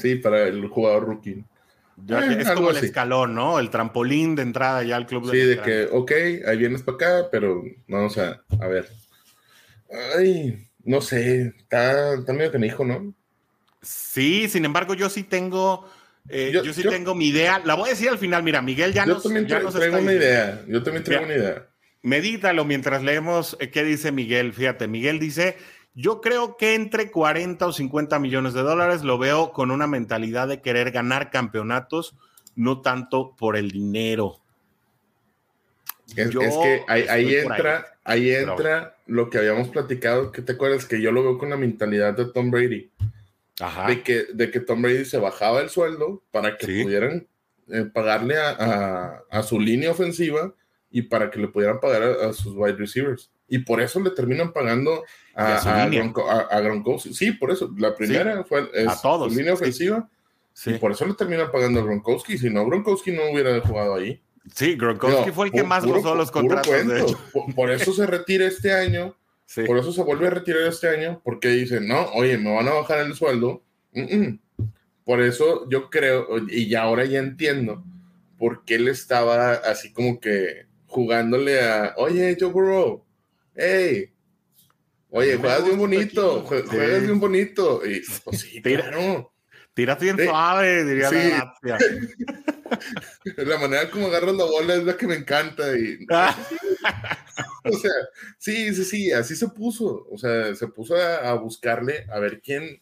[0.03, 1.43] sí, para el jugador rookie.
[2.09, 3.59] Eh, es como el escalón, ¿no?
[3.59, 5.29] El trampolín de entrada ya al club.
[5.31, 6.11] Sí, de, que, ok,
[6.47, 8.89] ahí vienes para acá, pero vamos a, a ver.
[10.17, 13.13] Ay, no sé, está, está medio canijo, ¿no?
[13.81, 15.89] Sí, sin embargo, yo sí tengo.
[16.29, 17.61] Eh, yo, sí tengo mi idea.
[17.63, 18.43] La voy a decir al final.
[18.43, 20.63] Mira, Miguel ya yo También traigo una idea.
[20.67, 21.67] Yo también traigo una idea.
[22.01, 24.53] Medítalo mientras leemos eh, qué dice Miguel.
[24.53, 25.57] Fíjate, Miguel dice:
[25.95, 30.47] Yo creo que entre 40 o 50 millones de dólares lo veo con una mentalidad
[30.47, 32.15] de querer ganar campeonatos,
[32.55, 34.39] no tanto por el dinero.
[36.15, 41.11] Es, que ahí, entra, ahí, entra lo que habíamos platicado, que te acuerdas que yo
[41.11, 42.89] lo veo con la mentalidad de Tom Brady.
[43.87, 47.27] De, que, de que Tom Brady se bajaba el sueldo para que pudieran
[47.69, 50.53] eh, pagarle a, a, su línea ofensiva
[50.89, 53.31] y para que le pudieran pagar a, sus wide receivers.
[53.53, 55.03] Y por eso le terminan pagando
[55.35, 57.13] a, a, Gronkowski.
[57.13, 57.73] Sí, por eso.
[57.77, 59.31] La primera fue a todos.
[59.31, 60.09] su línea ofensiva.
[60.65, 62.37] Y por eso le terminan pagando a Gronkowski.
[62.37, 64.21] Si no, Gronkowski no hubiera jugado ahí.
[64.53, 67.15] Sí, Gronkowski fue el que más gozó los contratos.
[67.55, 69.15] por, eso se retira este año
[69.67, 72.73] por eso se vuelve a retirar este año, porque dicen, no, oye, me van a
[72.73, 73.63] bajar el sueldo.
[75.05, 77.83] Por eso yo creo, y ahora ya entiendo,
[78.39, 83.03] por qué él estaba así como que jugándole a, oye, Joe Burrow,
[83.55, 84.13] hey,
[85.09, 87.81] oye, juegas bien bonito, juegas bien bonito.
[87.85, 89.33] Y pues sí, claro.
[89.73, 91.79] Tira bien suave, diría la
[93.37, 95.75] La manera como agarras la bola es la que me encanta.
[95.75, 96.05] Y,
[97.63, 97.91] o sea,
[98.37, 100.07] sí, sí, sí, así se puso.
[100.11, 102.81] O sea, se puso a, buscarle a ver quién.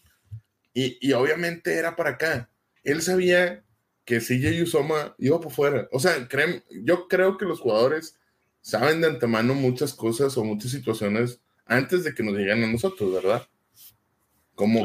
[0.73, 2.49] Y, y, obviamente era para acá.
[2.83, 3.63] Él sabía
[4.05, 5.87] que CJ Usoma iba por fuera.
[5.91, 8.17] O sea, creen, yo creo que los jugadores
[8.61, 13.13] saben de antemano muchas cosas o muchas situaciones antes de que nos lleguen a nosotros,
[13.13, 13.47] ¿verdad?
[14.55, 14.83] Como,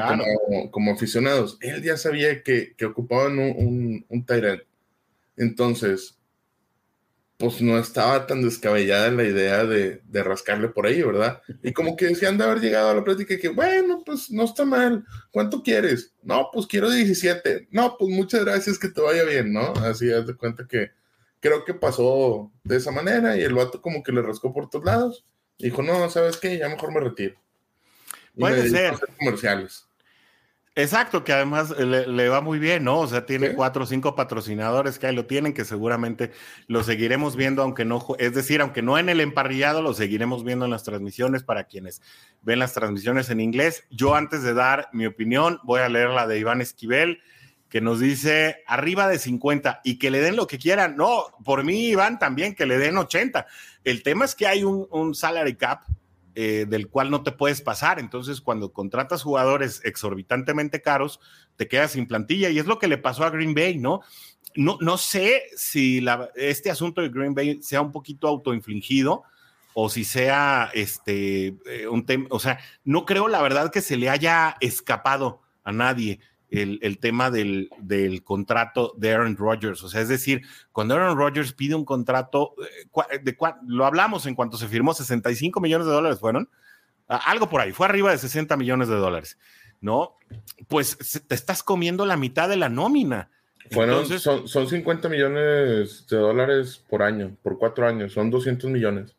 [0.70, 1.58] como, aficionados.
[1.60, 4.26] Él ya sabía que, que ocupaban un, un, un
[5.36, 6.16] Entonces,
[7.36, 11.42] pues no estaba tan descabellada la idea de, de, rascarle por ahí, ¿verdad?
[11.62, 14.64] Y como que decían de haber llegado a la plática que, bueno, pues no está
[14.64, 15.04] mal.
[15.30, 16.14] ¿Cuánto quieres?
[16.22, 17.68] No, pues quiero 17.
[17.70, 19.74] No, pues muchas gracias, que te vaya bien, ¿no?
[19.74, 20.92] Así, haz de cuenta que
[21.46, 24.84] creo que pasó de esa manera y el vato como que le rascó por todos
[24.84, 25.24] lados.
[25.58, 26.58] Dijo, no, ¿sabes qué?
[26.58, 27.36] Ya mejor me retiro.
[28.36, 28.94] Puede ser.
[29.18, 29.86] Comerciales.
[30.78, 32.98] Exacto, que además le, va muy bien, ¿no?
[33.00, 36.32] O sea, tiene cuatro o cinco patrocinadores que ahí lo tienen, que seguramente
[36.66, 40.66] lo seguiremos viendo, aunque no, es decir, aunque no en el emparrillado, lo seguiremos viendo
[40.66, 42.02] en las transmisiones para quienes
[42.42, 43.84] ven las transmisiones en inglés.
[43.88, 47.22] Yo antes de dar mi opinión, voy a leer la de Iván Esquivel,
[47.68, 50.96] que nos dice arriba de 50 y que le den lo que quieran.
[50.96, 53.46] No, por mí, Iván, también que le den 80.
[53.84, 55.82] El tema es que hay un, un salary cap
[56.38, 57.98] eh, del cual no te puedes pasar.
[57.98, 61.18] Entonces, cuando contratas jugadores exorbitantemente caros,
[61.56, 64.02] te quedas sin plantilla y es lo que le pasó a Green Bay, ¿no?
[64.54, 69.22] No, no sé si este asunto de Green Bay sea un poquito autoinfligido
[69.72, 73.96] o si sea este eh, un tema, o sea, no creo la verdad que se
[73.96, 77.68] le haya escapado a nadie el, tema del,
[78.24, 79.82] contrato de Aaron Rodgers.
[79.82, 84.34] O sea, es decir, cuando Aaron Rodgers pide un contrato, eh, de, lo hablamos en
[84.34, 86.48] cuanto se firmó, 65 millones de dólares fueron,
[87.08, 89.38] algo por ahí, fue arriba de 60 millones de dólares,
[89.80, 90.16] ¿no?
[90.68, 93.30] Pues te estás comiendo la mitad de la nómina.
[93.72, 99.14] Bueno, son, son 50 millones de dólares por año, por cuatro años, son 200 millones.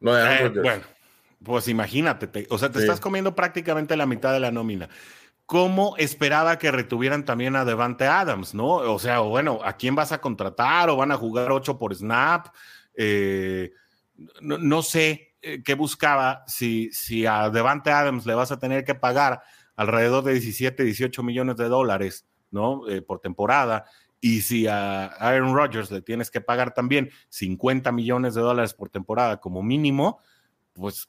[0.00, 0.82] No de Aaron eh, Bueno,
[1.42, 4.88] pues imagínate, o sea, te estás comiendo prácticamente la mitad de la nómina
[5.50, 8.68] cómo esperaba que retuvieran también a Devante Adams, ¿no?
[8.68, 12.54] O sea, bueno, ¿a quién vas a contratar o van a jugar ocho por snap?
[12.94, 13.72] Eh,
[14.42, 18.94] no, sé eh, qué buscaba, si, si a Devante Adams le vas a tener que
[18.94, 19.42] pagar
[19.74, 22.88] alrededor de 17, 18 millones de dólares, ¿no?
[22.88, 23.86] Eh, por temporada.
[24.20, 28.88] Y si a Aaron Rodgers le tienes que pagar también 50 millones de dólares por
[28.88, 30.20] temporada como mínimo,
[30.74, 31.08] pues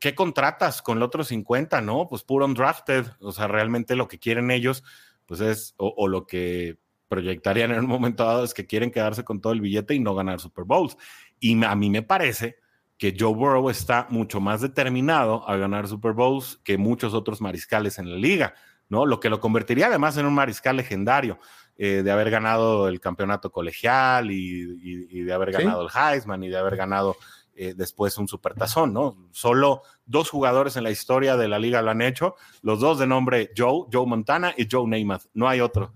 [0.00, 1.80] ¿qué contratas con el otro 50?
[1.80, 3.06] No, pues puro undrafted.
[3.20, 4.82] O sea, realmente lo que quieren ellos,
[5.26, 9.40] pues es, o, lo que proyectarían en un momento dado es que quieren quedarse con
[9.40, 10.96] todo el billete y no ganar Super Bowls.
[11.38, 12.56] Y a mí me parece
[12.98, 17.98] que Joe Burrow está mucho más determinado a ganar Super Bowls que muchos otros mariscales
[17.98, 18.54] en la liga,
[18.88, 19.06] ¿no?
[19.06, 21.38] Lo que lo convertiría además en un mariscal legendario.
[21.82, 26.58] Eh, de haber ganado el campeonato colegial y, de haber ganado el Heisman y de
[26.58, 27.16] haber ganado
[27.54, 29.28] eh, después un supertazón, ¿no?
[29.32, 33.06] Solo dos jugadores en la historia de la liga lo han hecho, los dos de
[33.06, 35.24] nombre Joe, Joe Montana y Joe Namath.
[35.34, 35.92] No hay otro.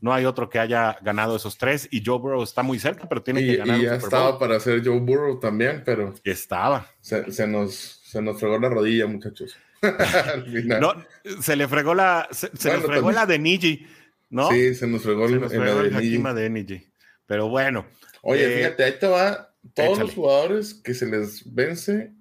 [0.00, 3.22] No hay otro que haya ganado esos tres y Joe Burrow está muy cerca, pero
[3.22, 3.80] tiene que ganar.
[3.80, 6.12] Y ya estaba para ser Joe Burrow también, pero.
[6.24, 6.86] Estaba.
[7.00, 9.56] Se, nos, se nos fregó la rodilla, muchachos.
[10.80, 10.94] No,
[11.40, 13.86] se le fregó la, se, le fregó la de Niji,
[14.30, 14.50] ¿no?
[14.50, 16.86] Sí, se nos fregó, se nos fregó la de Niji.
[17.26, 17.86] Pero bueno.
[18.22, 22.12] Oye, eh, fíjate, ahí te va todos los jugadores que se les vence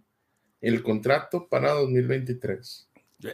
[0.62, 2.90] el contrato para 2023.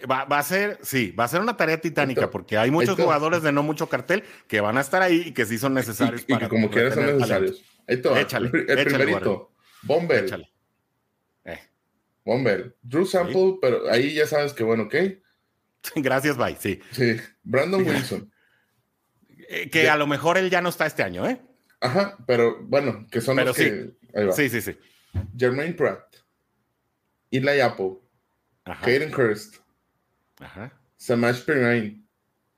[0.10, 3.42] Va, va, a ser, sí, va a ser una tarea titánica porque hay muchos jugadores
[3.42, 6.24] de no mucho cartel que van a estar ahí y que sí son necesarios.
[6.28, 7.64] Y, que como quieras son necesarios.
[7.88, 10.48] Échale, el, primerito, Bombel.
[11.44, 11.60] Eh.
[12.24, 12.76] Bombel.
[12.84, 14.96] Drew Sample, pero ahí ya sabes que bueno, ¿ok?
[15.96, 16.80] Gracias, bye, sí.
[16.92, 17.18] Sí.
[17.42, 18.32] Brandon Wilson.
[19.50, 21.42] Eh, que a lo mejor él ya no está este año, ¿eh?
[21.82, 23.92] Ajá, pero bueno, que son los que.
[24.34, 24.76] Sí, sí, sí.
[25.38, 26.16] Jermaine Pratt,
[27.32, 27.98] Eli Apple,
[28.64, 29.58] Kaden Hurst,
[30.40, 30.72] Ajá.
[30.98, 32.04] Samash Pirine,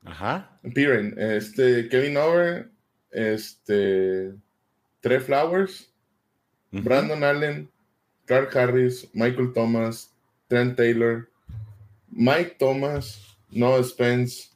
[0.04, 0.58] Ajá.
[0.74, 2.70] Pirine, este, Kevin Over,
[3.10, 4.34] este,
[5.00, 5.92] Trey Flowers,
[6.70, 7.70] Brandon Allen,
[8.26, 10.10] Carl Harris, Michael Thomas,
[10.48, 11.28] Trent Taylor,
[12.10, 14.50] Mike Thomas, Noah Spence,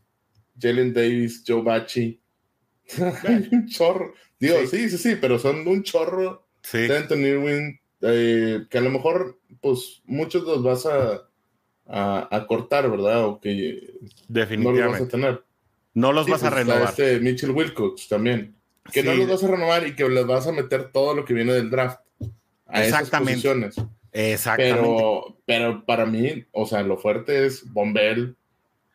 [0.59, 2.21] Jalen Davis, Joe Bachi.
[3.53, 4.15] un chorro.
[4.39, 4.89] Digo, sí.
[4.89, 6.46] sí, sí, pero son un chorro.
[6.67, 6.89] Sí.
[6.89, 11.23] Trenton Irwin, eh, que a lo mejor, pues, muchos los vas a,
[11.87, 13.25] a, cortar, ¿verdad?
[13.25, 13.95] O que
[14.59, 15.45] no los vas a tener.
[15.95, 16.89] No los vas a pues, renovar.
[16.89, 18.57] A este Mitchell Wilcox también.
[18.93, 21.35] Que no los vas a renovar y que les vas a meter todo lo que
[21.35, 22.01] viene del draft.
[22.67, 23.39] a Exactamente.
[23.39, 23.77] esas posiciones.
[24.11, 24.81] Exactamente.
[24.81, 28.35] Pero, pero para mí, o sea, lo fuerte es Bombell,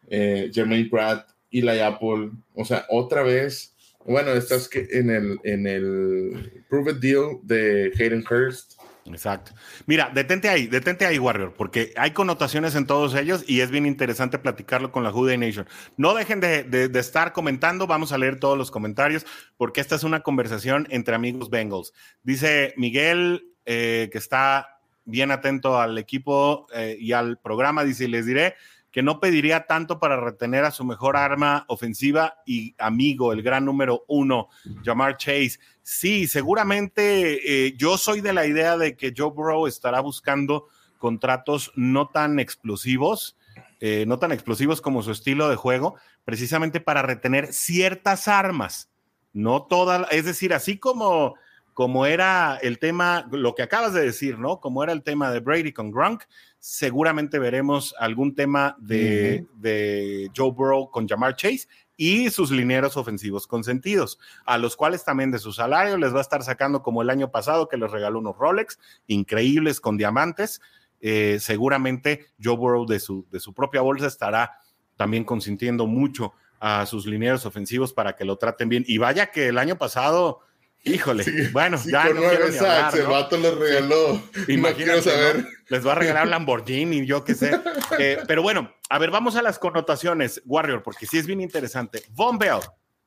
[0.09, 2.31] eh, Jermaine Pratt, Eli Apple.
[2.53, 3.70] O sea, otra vez.
[4.05, 8.73] Bueno, estás en el, en el Prove Deal de Hayden Hurst.
[9.05, 9.51] Exacto.
[9.87, 13.85] Mira, detente ahí, detente ahí, Warrior, porque hay connotaciones en todos ellos y es bien
[13.85, 15.67] interesante platicarlo con la Jude Nation.
[15.97, 19.25] No dejen de, estar comentando, vamos a leer todos los comentarios,
[19.57, 21.93] porque esta es una conversación entre amigos Bengals.
[22.23, 28.25] Dice Miguel, eh, que está bien atento al equipo eh, y al programa, dice, les
[28.25, 28.55] diré
[28.91, 33.65] que no pediría tanto para retener a su mejor arma ofensiva y amigo, el gran
[33.65, 34.49] número uno,
[34.83, 35.59] Jamar Chase.
[35.81, 41.71] Sí, seguramente eh, yo soy de la idea de que Joe Burrow estará buscando contratos
[41.75, 43.37] no tan explosivos,
[43.79, 48.89] eh, no tan explosivos como su estilo de juego, precisamente para retener ciertas armas,
[49.33, 51.35] no todas, es decir, así como
[51.73, 54.59] como era el tema, lo que acabas de decir, ¿no?
[54.59, 56.23] Como era el tema de Brady con Gronk,
[56.61, 64.19] seguramente veremos algún tema de, Joe Burrow con Jamar Chase y sus linieros ofensivos consentidos,
[64.45, 67.31] a los cuales también de su salario les va a estar sacando como el año
[67.31, 70.61] pasado que les regaló unos Rolex increíbles con diamantes.
[70.99, 74.59] Eh, seguramente Joe Burrow de su, de su propia bolsa estará
[74.95, 78.83] también consintiendo mucho a sus linieros ofensivos para que lo traten bien.
[78.87, 80.41] Y vaya que el año pasado
[80.83, 84.19] Híjole, bueno, ya no hablar, El vato les regaló.
[84.47, 85.45] Imagínate, saber.
[85.69, 87.59] Les va a regalar Lamborghini, yo qué sé.
[87.99, 92.01] Eh, pero bueno, a ver, vamos a las connotaciones, Warrior, porque sí es bien interesante.
[92.09, 92.61] Von Bell,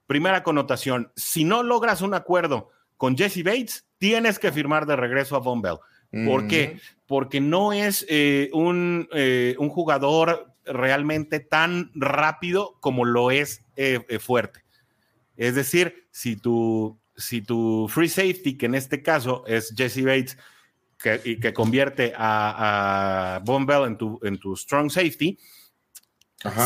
[0.06, 1.10] primera connotación.
[1.16, 5.60] Si no logras un acuerdo con Jesse Bates, tienes que firmar de regreso a Von
[5.60, 5.78] Bell.
[6.26, 6.78] ¿Por qué?
[7.08, 13.62] Porque no es eh, un, eh, un jugador realmente tan rápido como lo es
[14.20, 14.64] fuerte.
[15.36, 20.38] Es decir, si tú si tu free safety, que en este caso es Jesse Bates,
[20.98, 25.38] que, y que convierte a, a Bell en tu, en tu strong safety,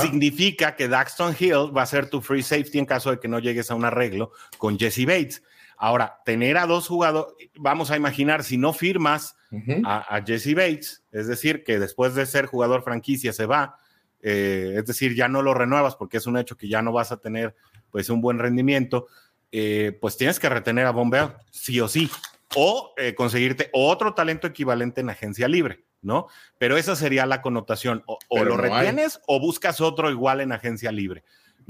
[0.00, 3.38] significa que Daxton Hill va a ser tu free safety en caso de que no
[3.38, 5.42] llegues a un arreglo con Jesse Bates.
[5.76, 9.36] Ahora, tener a dos jugadores, vamos a imaginar, si no firmas
[9.84, 13.78] a, Jesse Bates, es decir, que después de ser jugador franquicia se va,
[14.20, 17.12] eh, es decir, ya no lo renuevas porque es un hecho que ya no vas
[17.12, 17.54] a tener
[17.90, 19.06] pues un buen rendimiento
[19.52, 22.10] eh, pues tienes que retener a Bombeo, sí o sí,
[22.54, 26.28] o eh, conseguirte otro talento equivalente en agencia libre, ¿no?
[26.58, 31.24] Pero esa sería la connotación, o, lo retienes o buscas otro igual en agencia libre.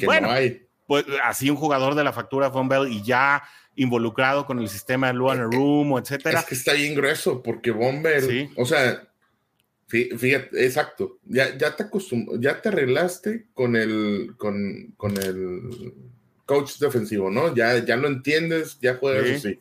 [0.04, 0.66] bueno, hay.
[0.86, 3.42] pues así un jugador de la factura Bombell y ya
[3.76, 6.40] involucrado con el sistema de Luan Room, etcétera.
[6.40, 9.04] Es que está ahí ingreso, porque Bombell, o sea,
[9.88, 11.18] Fíjate, exacto.
[11.24, 11.86] Ya, ya te
[12.40, 15.94] ya te arreglaste con el, con, con el
[16.48, 17.54] coach defensivo, ¿no?
[17.54, 19.60] Ya, ya lo entiendes, ya juegas así.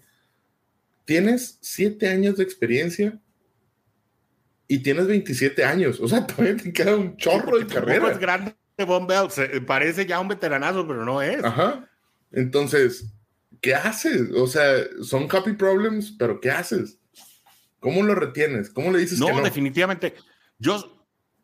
[1.04, 3.19] Tienes siete años de experiencia
[4.69, 6.00] y tienes 27 años.
[6.00, 8.10] O sea, todavía te queda un chorro de carrera.
[8.10, 9.28] Es grande Von Bell.
[9.65, 11.43] parece ya un veteranazo, pero no es.
[11.43, 11.89] Ajá.
[12.32, 13.13] Entonces,
[13.60, 14.32] ¿qué haces?
[14.34, 17.00] O sea, son happy problems, pero ¿qué haces?
[17.82, 18.69] ¿Cómo lo retienes?
[18.69, 19.43] ¿Cómo le dices no, que no?
[19.43, 20.13] definitivamente.
[20.58, 20.97] Yo,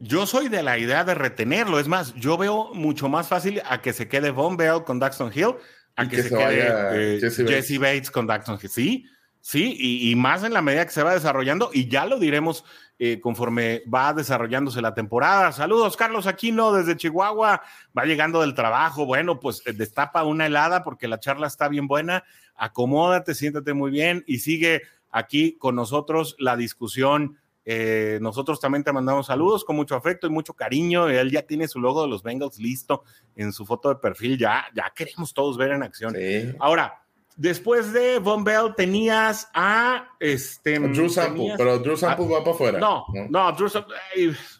[0.04, 1.80] yo soy de la idea de retenerlo.
[1.80, 5.32] Es más, yo veo mucho más fácil a que se quede Von Bell con Daxton
[5.34, 5.56] Hill
[5.96, 8.12] a que, se, quede eh, Jesse, Bates.
[8.12, 8.70] con Daxton Hill.
[8.70, 9.06] Sí,
[9.40, 12.66] sí, y, más en la medida que se va desarrollando, y ya lo diremos
[13.00, 15.54] eh, conforme va desarrollándose la temporada.
[15.54, 17.62] Saludos, Carlos Aquino, desde Chihuahua.
[17.98, 19.06] Va llegando del trabajo.
[19.06, 22.26] Bueno, pues eh, destapa una helada porque la charla está bien buena.
[22.56, 28.92] Acomódate, siéntate muy bien y sigue aquí con nosotros la discusión eh, nosotros también te
[28.92, 31.08] mandamos saludos con mucho afecto y mucho cariño.
[31.08, 33.04] Él ya tiene su logo de los Bengals listo
[33.36, 34.38] en su foto de perfil.
[34.38, 36.16] Ya, ya queremos todos ver en acción.
[36.60, 37.04] Ahora,
[37.36, 40.80] después de Von Bell tenías a este.
[40.80, 42.80] Drew Sample, pero Drew Sample va para afuera.
[42.80, 43.96] No, no, Drew Sample.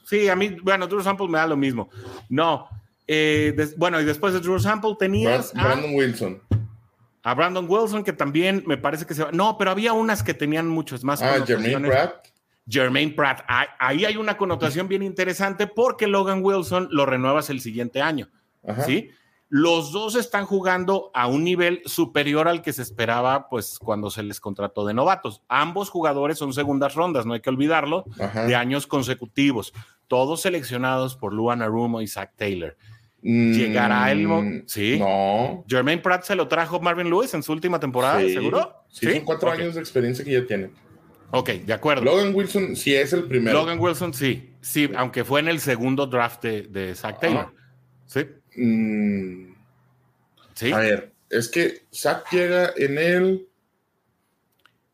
[0.06, 1.90] Sí, a mí, bueno, Drew Sample me da lo mismo.
[2.30, 2.68] No.
[3.06, 5.54] Eh, bueno, y después de Drew Sample tenías.
[5.56, 6.42] a Brandon Wilson.
[7.24, 9.32] A Brandon Wilson, que también me parece que se va.
[9.32, 11.22] No, pero había unas que tenían muchos más.
[11.22, 12.33] Ah, Jermaine Pratt.
[12.68, 13.42] Jermaine Pratt.
[13.80, 18.30] Ahí hay una connotación bien interesante porque Logan Wilson lo renuevas el siguiente año.
[18.86, 19.10] ¿Sí?
[19.50, 24.24] Los dos están jugando a un nivel superior al que se esperaba, pues, cuando se
[24.24, 25.44] les contrató de novatos.
[25.48, 28.04] Ambos jugadores son segundas rondas, no hay que olvidarlo,
[28.48, 29.72] de años consecutivos.
[30.08, 32.76] Todos seleccionados por Luan Arumo y Zach Taylor.
[33.22, 34.28] Llegará el.
[34.28, 34.98] Mm, sí.
[35.00, 35.64] No.
[35.68, 38.84] Jermaine Pratt se lo trajo Marvin Lewis en su última temporada, ¿seguro?
[38.90, 40.72] Sí, son cuatro años de experiencia que ya tiene.
[41.36, 42.04] Ok, de acuerdo.
[42.04, 43.58] Logan Wilson sí es el primero.
[43.58, 47.52] Logan Wilson sí, sí, aunque fue en el segundo draft de, de Zach Taylor.
[48.06, 48.28] Sí.
[48.56, 49.56] Mm.
[50.54, 50.72] sí.
[50.72, 53.48] A ver, es que Zach llega en el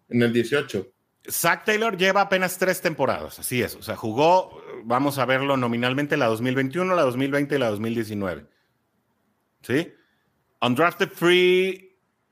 [0.08, 0.90] en el 18.
[1.30, 3.76] Zach Taylor lleva apenas tres temporadas, así es.
[3.76, 8.46] O sea, jugó, vamos a verlo nominalmente, la 2021, la 2020 y la 2019.
[9.64, 9.92] ¿Sí?
[10.62, 11.89] Undrafted Free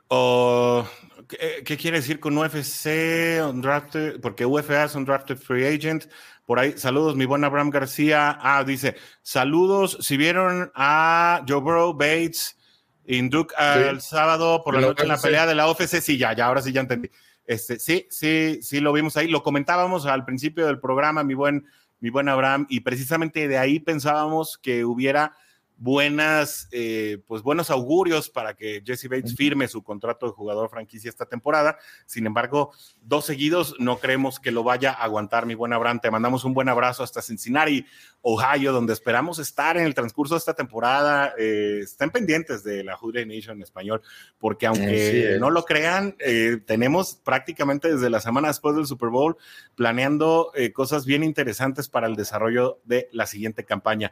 [0.10, 0.88] o...
[1.28, 3.42] ¿qué, quiere decir con UFC?
[3.48, 6.06] Undrafted, porque UFA es Undrafted Free Agent.
[6.46, 8.38] Por ahí, saludos, mi buen Abraham García.
[8.42, 12.58] Ah, dice, saludos, si vieron a Joe Burrow, Bates,
[13.06, 16.46] Induk el sábado por la noche en la pelea de la UFC, sí, ya, ya,
[16.46, 17.10] ahora sí ya entendí.
[17.46, 19.30] Este, sí, sí, sí lo vimos ahí.
[19.30, 21.66] Lo comentábamos al principio del programa, mi buen,
[22.00, 25.38] mi buen Abraham, y precisamente de ahí pensábamos que hubiera
[25.78, 31.10] buenas, eh, pues buenos augurios para que Jesse Bates firme su contrato de jugador franquicia
[31.10, 31.78] esta temporada.
[32.06, 32.72] Sin embargo,
[33.02, 36.00] dos seguidos no creemos que lo vaya a aguantar, mi buen Abraham.
[36.00, 37.86] Te mandamos un buen abrazo hasta Cincinnati,
[38.22, 41.34] Ohio, donde esperamos estar en el transcurso de esta temporada.
[41.38, 44.02] Eh, estén pendientes de la Hoodie Nation en español,
[44.40, 49.38] porque aunque no lo crean, eh, tenemos prácticamente desde la semana después del Super Bowl
[49.76, 54.12] planeando cosas bien interesantes para el desarrollo de la siguiente campaña.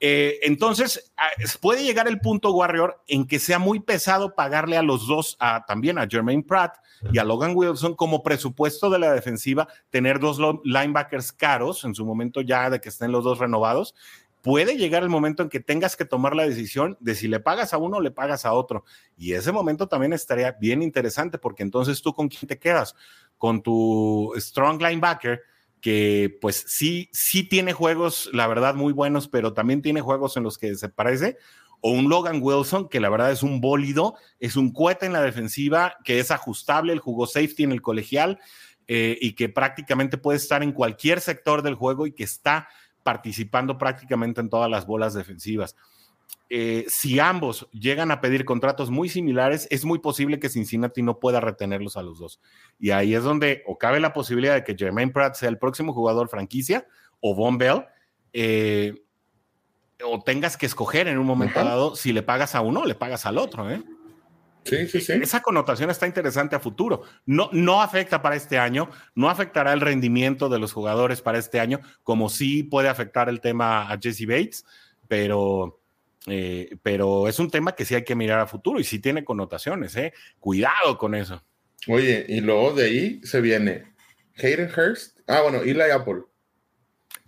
[0.00, 1.30] Entonces, Ah,
[1.62, 5.98] puede llegar el punto, Warrior, en que sea muy pesado pagarle a los dos, también
[5.98, 6.76] a Jermaine Pratt
[7.10, 12.04] y a Logan Wilson como presupuesto de la defensiva, tener dos linebackers caros en su
[12.04, 13.94] momento ya de que estén los dos renovados.
[14.42, 17.72] Puede llegar el momento en que tengas que tomar la decisión de si le pagas
[17.72, 18.84] a uno o le pagas a otro.
[19.16, 22.94] Y ese momento también estaría bien interesante porque entonces tú con quién te quedas?
[23.38, 25.40] Con tu strong linebacker
[25.80, 30.42] que pues sí, sí tiene juegos, la verdad, muy buenos, pero también tiene juegos en
[30.42, 31.36] los que se parece,
[31.80, 35.22] o un Logan Wilson, que la verdad es un bólido, es un cohete en la
[35.22, 38.40] defensiva, que es ajustable, el jugó safety en el colegial
[38.88, 42.68] eh, y que prácticamente puede estar en cualquier sector del juego y que está
[43.02, 45.76] participando prácticamente en todas las bolas defensivas.
[46.48, 51.18] Eh, si ambos llegan a pedir contratos muy similares, es muy posible que Cincinnati no
[51.18, 52.40] pueda retenerlos a los dos.
[52.78, 55.92] Y ahí es donde o cabe la posibilidad de que Jermaine Pratt sea el próximo
[55.92, 56.86] jugador franquicia
[57.20, 57.84] o Von Bell,
[58.32, 59.02] eh,
[60.04, 62.94] o tengas que escoger en un momento dado si le pagas a uno o le
[62.94, 63.68] pagas al otro.
[63.68, 63.82] ¿eh?
[64.62, 65.12] Sí, sí, sí.
[65.14, 67.02] Esa connotación está interesante a futuro.
[67.24, 71.58] No, no afecta para este año, no afectará el rendimiento de los jugadores para este
[71.58, 74.64] año, como sí puede afectar el tema a Jesse Bates,
[75.08, 75.80] pero
[76.26, 79.24] eh, pero es un tema que sí hay que mirar a futuro y sí tiene
[79.24, 80.12] connotaciones, ¿eh?
[80.40, 81.42] Cuidado con eso.
[81.88, 83.84] Oye, y luego de ahí se viene
[84.36, 85.20] Hayden Hurst.
[85.26, 86.22] Ah, bueno, Eli Apple.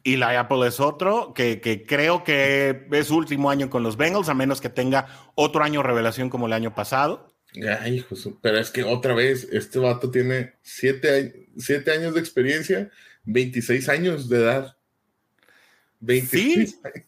[0.05, 4.35] Eli Apple es otro que, creo que es su último año con los Bengals, a
[4.35, 7.35] menos que tenga otro año revelación como el año pasado.
[7.81, 8.05] Ay,
[8.43, 12.91] pero es que otra vez, este vato tiene siete, siete años de experiencia,
[13.25, 14.77] 26 años de edad.
[16.01, 17.08] 26 años.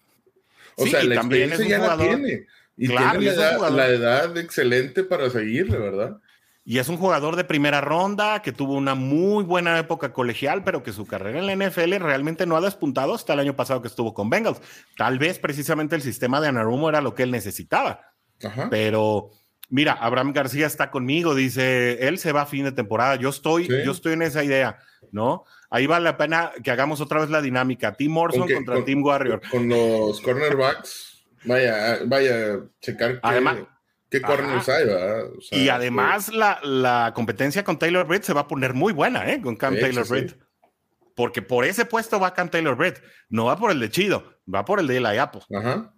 [0.80, 2.46] O sea, la también experiencia ya la tiene.
[2.76, 6.16] Y tiene la edad, excelente para seguirle, ¿verdad?
[6.64, 10.82] Y es un jugador de primera ronda que tuvo una muy buena época colegial, pero
[10.82, 13.88] que su carrera en la NFL realmente no ha despuntado hasta el año pasado que
[13.88, 14.60] estuvo con Bengals.
[14.96, 18.12] Tal vez precisamente el sistema de Anarumo era lo que él necesitaba.
[18.70, 19.30] Pero
[19.68, 23.16] mira, Abraham García está conmigo, dice, él se va a fin de temporada.
[23.16, 24.78] Yo estoy, yo estoy en esa idea,
[25.12, 25.44] ¿no?
[25.70, 27.94] Ahí vale la pena que hagamos otra vez la dinámica.
[27.94, 29.40] Tim Morrison contra Team Warrior.
[29.50, 33.20] Con los cornerbacks, vaya, vaya a checar
[34.10, 35.28] qué, corners hay, ¿verdad?
[35.52, 39.40] y además la, competencia con Taylor Britt se va a poner muy buena, ¿eh?
[39.40, 40.32] Con Cam Taylor Britt.
[41.14, 42.98] Porque por ese puesto va Cam Taylor Britt.
[43.28, 45.42] No va por el de Chido, va por el de Apple.
[45.54, 45.94] Ajá.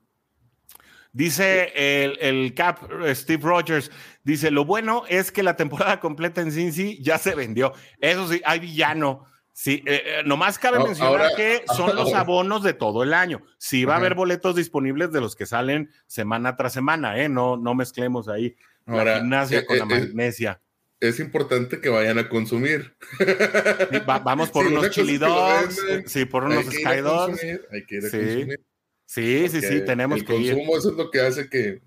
[1.15, 2.79] Dice el, el, Cap
[3.13, 3.91] Steve Rogers,
[4.25, 7.75] dice, lo bueno es que la temporada completa en Cincy ya se vendió.
[8.01, 9.27] Eso sí, hay villano.
[9.55, 13.43] Sí, eh, eh, nomás cabe mencionar que son los abonos de todo el año.
[13.59, 17.29] Sí va a haber boletos disponibles de los que salen semana tras semana, ¿eh?
[17.29, 20.61] No, no mezclemos ahí la gimnasia eh, con la magnesia.
[21.01, 22.97] Es importante que vayan a consumir.
[24.07, 27.43] vamos por unos chili dogs, sí, por unos sky dogs.
[27.73, 28.19] Hay que ir a sí.
[28.19, 28.61] consumir.
[29.05, 30.51] Sí, sí, sí, tenemos que ir.
[30.51, 31.83] El consumo eso es lo que hace que,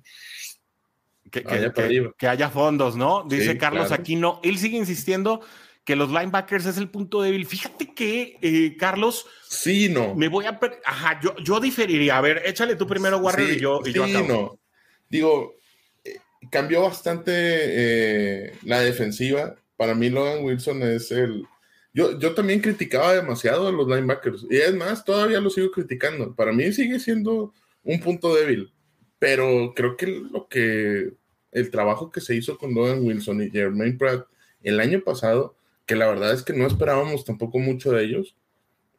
[1.32, 3.24] que, haya fondos, ¿no?
[3.28, 4.40] Dice Carlos Aquino.
[4.44, 5.42] Él sigue insistiendo
[5.86, 7.46] que los linebackers es el punto débil.
[7.46, 9.28] Fíjate que, eh, Carlos.
[9.48, 10.16] Sí, no.
[10.16, 10.60] Me voy a.
[10.84, 12.18] Ajá, yo, yo diferiría.
[12.18, 13.82] A ver, échale tú primero, Warrior, y yo.
[13.86, 14.60] Y sí, no.
[15.08, 15.56] Digo,
[16.04, 16.18] eh,
[16.50, 19.56] cambió bastante eh, la defensiva.
[19.78, 21.46] Para mí, Logan Wilson es el.
[21.94, 24.48] Yo, yo también criticaba demasiado a los linebackers.
[24.50, 26.34] Y es más, todavía lo sigo criticando.
[26.36, 28.74] Para mí sigue siendo un punto débil.
[29.20, 31.14] Pero creo que lo que.
[31.52, 34.26] El trabajo que se hizo con Logan Wilson y Jermaine Pratt
[34.62, 35.56] el año pasado
[35.86, 38.36] que la verdad es que no esperábamos tampoco mucho de ellos,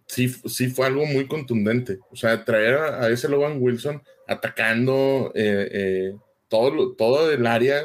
[0.06, 1.98] sí, sí fue algo muy contundente.
[2.10, 6.16] O sea, traer a, ese Logan Wilson atacando eh, eh,
[6.48, 7.82] todo, todo el área,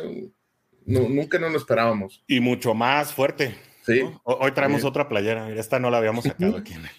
[0.86, 2.24] nunca no lo esperábamos.
[2.28, 3.56] Y mucho más fuerte.
[3.86, 4.02] Sí.
[4.24, 5.50] Hoy traemos otra playera.
[5.52, 6.92] Esta no la habíamos sacado aquí en el.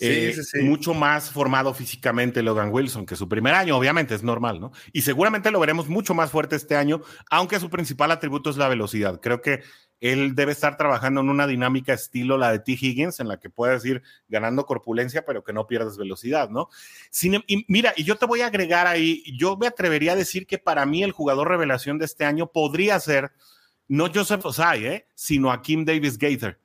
[0.00, 4.72] Eh, mucho más formado físicamente Logan Wilson que su primer año, obviamente es normal, ¿no?
[4.92, 7.00] Y seguramente lo veremos mucho más fuerte este año,
[7.30, 9.20] aunque su principal atributo es la velocidad.
[9.20, 9.62] Creo que
[10.04, 12.72] él debe estar trabajando en una dinámica estilo la de T.
[12.72, 16.68] Higgins, en la que puedes ir ganando corpulencia, pero que no pierdas velocidad, ¿no?
[17.22, 20.46] Em, y mira, y yo te voy a agregar ahí, yo me atrevería a decir
[20.46, 23.32] que para mí el jugador revelación de este año podría ser
[23.88, 25.08] no Joseph Osai, ¿eh?
[25.14, 26.60] sino Akim Davis Gaither.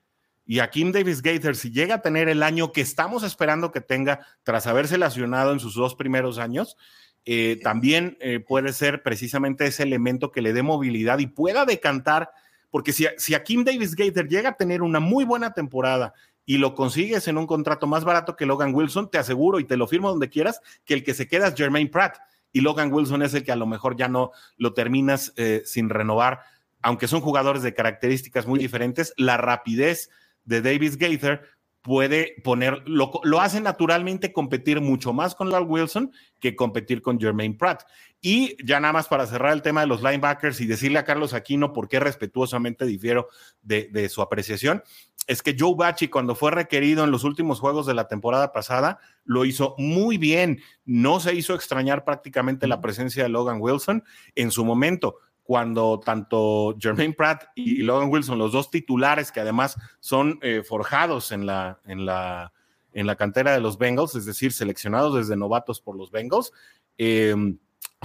[0.45, 4.19] Y Akim Davis Gaither, si llega a tener el año que estamos esperando que tenga
[4.43, 6.75] tras haberse lesionado en sus dos primeros años,
[7.23, 12.31] eh, también eh, puede ser precisamente ese elemento que le dé movilidad y pueda decantar
[12.69, 16.13] porque si, si Kim Davis Gator llega a tener una muy buena temporada
[16.45, 19.77] y lo consigues en un contrato más barato que Logan Wilson, te aseguro y te
[19.77, 22.17] lo firmo donde quieras, que el que se queda es Jermaine Pratt.
[22.51, 25.89] Y Logan Wilson es el que a lo mejor ya no lo terminas eh, sin
[25.89, 26.39] renovar,
[26.81, 29.13] aunque son jugadores de características muy diferentes.
[29.17, 30.09] La rapidez
[30.45, 31.43] de Davis Gaither
[31.81, 37.19] puede poner, lo, lo, hace naturalmente competir mucho más con Lal Wilson que competir con
[37.19, 37.83] Jermaine Pratt.
[38.21, 41.33] Y ya nada más para cerrar el tema de los linebackers y decirle a Carlos
[41.33, 43.29] Aquino por qué respetuosamente difiero
[43.61, 44.83] de, su apreciación,
[45.27, 48.99] es que Joe Bachi cuando fue requerido en los últimos juegos de la temporada pasada,
[49.23, 50.61] lo hizo muy bien.
[50.85, 54.03] No se hizo extrañar prácticamente la presencia de Logan Wilson
[54.35, 55.17] en su momento
[55.49, 61.31] cuando tanto Jermaine Pratt y Logan Wilson, los dos titulares que además son eh, forjados
[61.31, 62.53] en la, en, la,
[62.93, 66.51] en la cantera de los Bengals, es decir, seleccionados desde novatos por los Bengals,
[66.99, 67.57] em,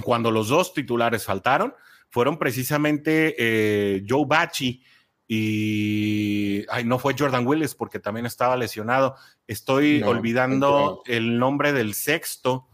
[0.03, 1.75] cuando los dos titulares faltaron,
[2.09, 4.81] fueron precisamente eh, Joe Bachi
[5.27, 9.17] y ay, no fue Jordan Willis porque también estaba lesionado.
[9.45, 12.69] Estoy olvidando el nombre del sexto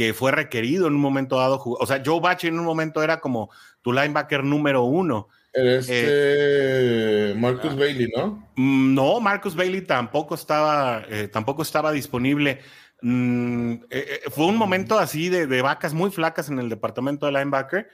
[0.00, 1.60] que fue requerido en un momento dado.
[1.62, 3.50] O sea, Joe Bachi en un momento era como
[3.82, 5.28] tu linebacker número uno.
[5.52, 8.48] Este Marcus ah, Bailey, ¿no?
[8.56, 12.60] Mm, no, Marcus Bailey tampoco estaba, eh, tampoco estaba disponible.
[13.02, 17.90] Mm, eh, fue un momento así de, vacas muy flacas en el departamento de linebacker.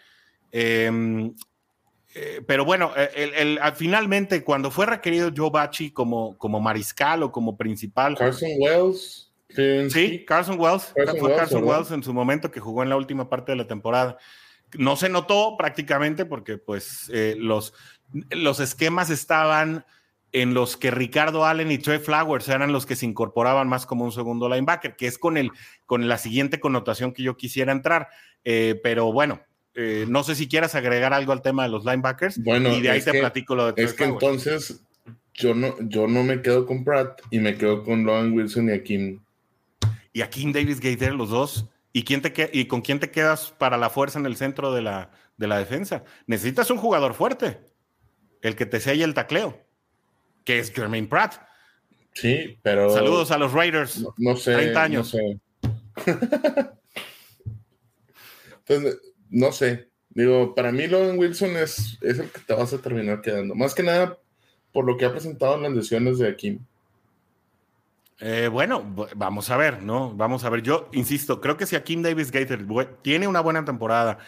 [0.52, 1.34] Em,
[2.46, 8.16] pero bueno, el, finalmente cuando fue requerido Joe Bachi como, como mariscal o como principal.
[8.16, 9.25] Carson Wells.
[9.48, 10.92] Sí, Carson Wells.
[10.94, 14.18] Carson, Wells, en su momento que jugó en la última parte de la temporada.
[14.76, 17.72] No se notó prácticamente porque pues eh, los,
[18.30, 19.84] los esquemas estaban
[20.32, 24.04] en los que Ricardo Allen y Trey Flowers eran los que se incorporaban más como
[24.04, 25.50] un segundo linebacker, que es con, el,
[25.86, 28.08] con la siguiente connotación que yo quisiera entrar.
[28.44, 29.40] Eh, pero bueno,
[29.74, 32.42] eh, no sé si quieras agregar algo al tema de los linebackers.
[32.42, 34.82] Bueno, y de ahí te platico lo de Trey Es que entonces
[35.32, 38.72] yo no, yo no me quedo con Pratt y me quedo con Logan Wilson y
[38.72, 39.20] Akim
[40.16, 41.66] y a King Davis Gaither, los dos.
[41.92, 44.80] ¿Y, quién te ¿Y con quién te quedas para la fuerza en el centro de
[44.80, 46.04] la, de la defensa?
[46.26, 47.60] Necesitas un jugador fuerte,
[48.40, 49.62] el que te selle el tacleo,
[50.46, 51.34] que es Jermaine Pratt.
[52.14, 52.88] Sí, pero.
[52.94, 54.06] Saludos a los Raiders.
[54.16, 54.54] No, sé.
[54.54, 55.14] 30 años.
[55.14, 55.40] No sé.
[58.66, 58.98] Entonces,
[59.28, 59.90] no sé.
[60.08, 63.54] Digo, para mí Logan Wilson es, es el que te vas a terminar quedando.
[63.54, 64.18] Más que nada
[64.72, 66.60] por lo que ha presentado en las lesiones de Akim.
[68.18, 68.82] Eh, bueno,
[69.14, 70.12] vamos a ver, ¿no?
[70.14, 70.62] Vamos a ver.
[70.62, 72.64] Yo insisto, creo que si Kim Davis Gator
[73.02, 74.18] tiene una buena temporada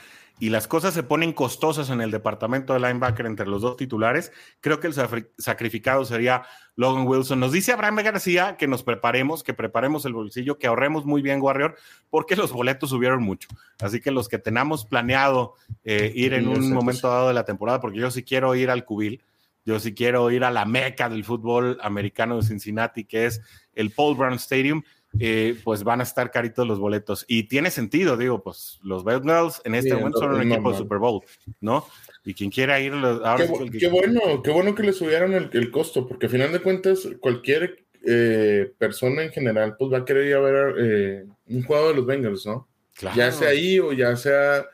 [0.41, 4.31] y las cosas se ponen costosas en el departamento de linebacker entre los dos titulares,
[4.61, 4.95] creo que el
[5.39, 6.43] sacrificado sería
[6.77, 7.41] Logan Wilson.
[7.41, 11.41] Nos dice Abraham García que nos preparemos, que preparemos el bolsillo, que ahorremos muy bien,
[11.41, 11.75] Warrior,
[12.11, 13.49] porque los boletos subieron mucho.
[13.81, 17.81] Así que los que tenemos planeado eh, ir en un momento dado de la temporada,
[17.81, 19.23] porque yo sí quiero ir al Cubil,
[19.69, 23.43] yo sí quiero ir a la meca del fútbol americano de Cincinnati, que es
[23.75, 24.83] el Paul Brown Stadium,
[25.21, 27.27] eh, pues van a estar caritos los boletos.
[27.29, 30.97] Y tiene sentido, digo, pues los Bengals en este momento son un equipo de Super
[30.97, 31.23] Bowl,
[31.61, 31.87] ¿no?
[32.25, 33.47] Y quien quiera ir, ahora
[33.79, 37.85] qué, bueno, qué bueno que le subieron el, costo, porque al final de cuentas, cualquier
[38.07, 41.95] eh, persona en general, pues va a querer ir a ver eh, un juego de
[41.95, 42.67] los Bengals, ¿no?
[43.15, 44.65] Ya sea ahí o ya sea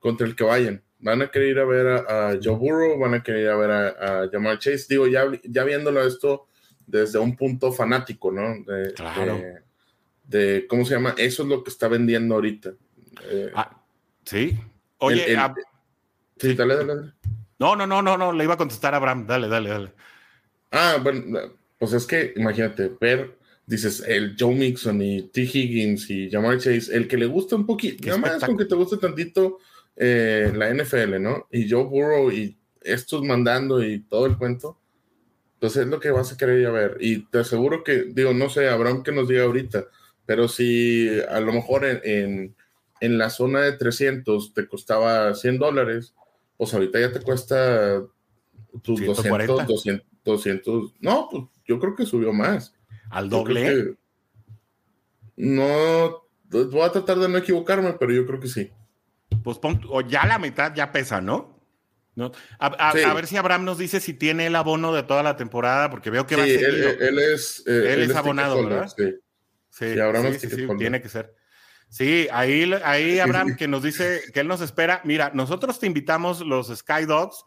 [0.00, 0.82] contra el que vayan.
[1.02, 3.70] Van a querer ir a ver a, Joe Burrow, van a querer ir a ver
[3.70, 3.88] a,
[4.22, 4.86] a Jamal Chase.
[4.88, 6.46] Digo, ya, ya viéndolo esto
[6.90, 8.62] desde un punto fanático, ¿no?
[8.64, 9.40] De, claro.
[10.24, 11.14] de, ¿cómo se llama?
[11.16, 12.72] Eso es lo que está vendiendo ahorita.
[13.30, 13.80] Eh, ah,
[14.24, 14.58] sí.
[14.98, 15.54] Oye, ah,
[16.36, 17.12] sí, dale, dale,
[17.58, 19.92] No, no, no, no, no, le iba a contestar a Abraham, dale, dale, dale.
[20.70, 21.38] Ah, bueno,
[21.78, 25.42] pues es que imagínate, ver, dices, el Joe Mixon y T.
[25.42, 28.74] Higgins y Jamar Chase, el que le gusta un poquito, nada más con que te
[28.74, 29.58] guste tantito
[29.96, 31.46] eh, la NFL, ¿no?
[31.50, 34.78] Y Joe Burrow y estos mandando y todo el cuento,
[35.54, 36.96] entonces es lo que vas a querer ir a ver.
[37.00, 39.84] Y te aseguro que, digo, no sé, Abraham que nos diga ahorita,
[40.24, 42.54] pero si a lo mejor en,
[43.00, 46.14] en, la zona de 300 te costaba 100 dólares,
[46.56, 48.02] pues ahorita ya te cuesta
[48.82, 52.74] Tus 200, 200, 200, no, pues yo creo que subió más.
[53.10, 53.96] ¿Al doble?
[55.36, 58.70] no, voy a tratar de no equivocarme, pero yo creo que sí.
[59.42, 61.60] Pues o ya la mitad ya pesa, ¿no?
[62.14, 62.32] ¿No?
[62.58, 66.10] A, ver si Abraham nos dice si tiene el abono de toda la temporada, porque
[66.10, 66.64] veo que va a ser.
[67.00, 68.88] Él, es, eh, él, es abonado, ¿verdad?
[68.96, 69.14] Sí.
[69.70, 69.94] Sí,
[70.38, 71.34] sí, tiene que ser.
[71.88, 75.00] Sí, ahí, ahí Abraham que nos dice que él nos espera.
[75.04, 77.44] Mira, nosotros te invitamos los Sky Dogs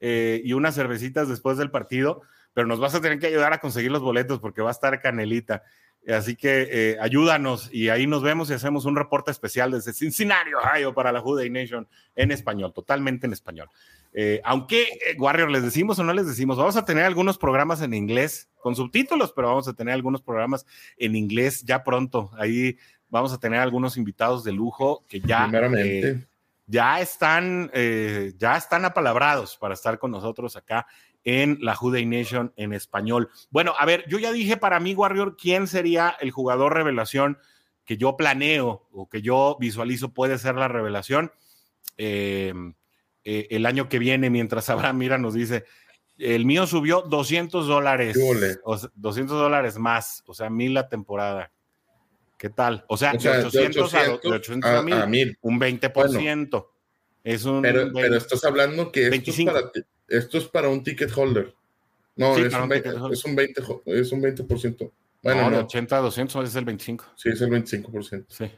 [0.00, 2.22] eh, y unas cervecitas después del partido,
[2.52, 5.00] pero nos vas a tener que ayudar a conseguir los boletos porque va a estar
[5.00, 5.62] Canelita.
[6.08, 10.50] Así que eh, ayúdanos y ahí nos vemos y hacemos un reporte especial desde Cincinnati,
[10.54, 11.86] Ohio, para la Juday Nation
[12.16, 13.68] en español, totalmente en español.
[14.12, 14.86] Eh, aunque,
[15.18, 18.74] Warrior, les decimos o no les decimos, vamos a tener algunos programas en inglés con
[18.74, 22.30] subtítulos, pero vamos a tener algunos programas en inglés ya pronto.
[22.36, 22.76] Ahí
[23.08, 26.24] vamos a tener algunos invitados de lujo que ya, eh,
[26.66, 30.86] ya, están, eh, ya están apalabrados para estar con nosotros acá
[31.24, 33.30] en la Juday Nation en español.
[33.50, 37.38] Bueno, a ver, yo ya dije para mí, Warrior, quién sería el jugador revelación
[37.84, 41.32] que yo planeo o que yo visualizo puede ser la revelación
[43.22, 45.64] eh, el año que viene, mientras Abraham Mira nos dice,
[46.18, 48.18] el mío subió 200 dólares,
[48.94, 51.50] 200 dólares más, o sea, mil la temporada.
[52.36, 52.84] ¿Qué tal?
[52.88, 53.94] O sea, de 800,
[54.64, 56.66] a, 1000, un 20%.
[57.22, 59.70] es un pero, pero, estás hablando que esto es, para,
[60.10, 61.54] esto es, para, un ticket holder.
[62.16, 64.90] No, es, un 20, es, un 20, es un 20%.
[65.22, 67.04] Bueno, no, de 80 a 200 es el 25.
[67.14, 68.24] Sí, es el 25%.
[68.28, 68.50] Sí.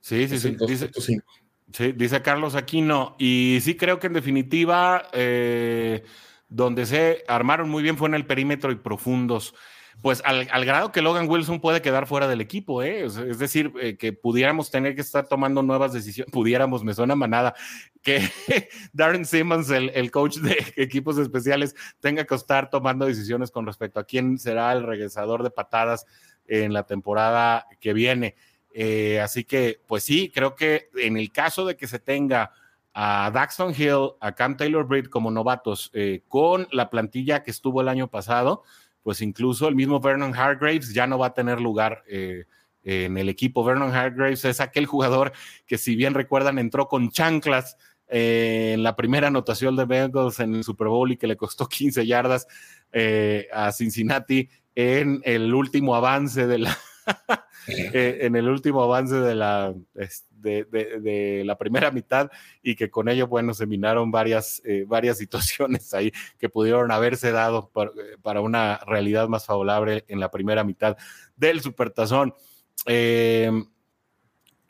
[0.00, 0.56] Sí, sí, sí.
[0.66, 1.92] Dice, sí.
[1.92, 3.16] Dice Carlos Aquino.
[3.18, 6.04] Y sí creo que en definitiva, eh,
[6.48, 9.54] donde se armaron muy bien fue en el perímetro y profundos
[10.02, 13.04] pues al, grado que Logan Wilson puede quedar fuera del equipo, ¿eh?
[13.04, 17.54] es, decir, eh, que pudiéramos tener que estar tomando nuevas decisiones, pudiéramos, me suena manada,
[18.02, 18.20] que
[18.92, 24.04] Darren Simmons, el, coach de equipos especiales, tenga que estar tomando decisiones con respecto a
[24.04, 26.06] quién será el regresador de patadas
[26.46, 28.36] en la temporada que viene.
[28.72, 32.52] Eh, así que, pues sí, creo que en el caso de que se tenga
[32.92, 37.80] a Daxton Hill, a Cam Taylor Britt como novatos, eh, con la plantilla que estuvo
[37.80, 38.64] el año pasado,
[39.02, 42.44] pues incluso el mismo Vernon Hargraves ya no va a tener lugar eh,
[42.82, 43.64] en el equipo.
[43.64, 45.32] Vernon Hargraves es aquel jugador
[45.66, 47.76] que, si bien recuerdan, entró con chanclas
[48.08, 51.66] eh, en la primera anotación de Bengals en el Super Bowl y que le costó
[51.68, 52.46] 15 yardas
[52.92, 56.78] eh, a Cincinnati en el último avance de la
[57.92, 59.74] en el último avance de la
[60.40, 62.30] de, la primera mitad
[62.62, 67.32] y que con ello, bueno, se minaron varias, eh, varias situaciones ahí que pudieron haberse
[67.32, 70.96] dado eh, para, una realidad más favorable en la primera mitad
[71.36, 72.34] del Supertazón.
[72.86, 73.66] Em,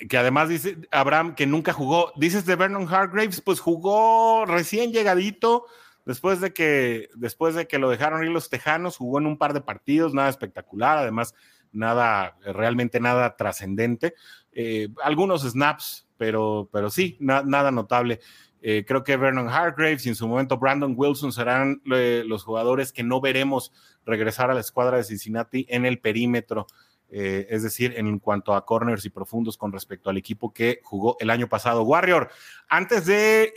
[0.08, 2.12] que además dice Abraham que nunca jugó.
[2.16, 5.66] Dices de Vernon Hargraves, pues jugó recién llegadito.
[6.06, 9.52] Después de que, después de que lo dejaron ir los tejanos, jugó en un par
[9.52, 11.34] de partidos, nada espectacular, además
[11.72, 14.14] nada, realmente nada trascendente.
[14.52, 18.20] Eh, algunos snaps, pero, pero sí, nada notable.
[18.62, 22.92] Eh, creo que Vernon Hargraves y en su momento Brandon Wilson serán eh, los jugadores
[22.92, 23.72] que no veremos
[24.04, 26.66] regresar a la escuadra de Cincinnati en el perímetro,
[27.12, 31.30] es decir, en cuanto a corners y profundos con respecto al equipo que jugó el
[31.30, 31.82] año pasado.
[31.82, 32.30] Warrior,
[32.68, 33.52] antes de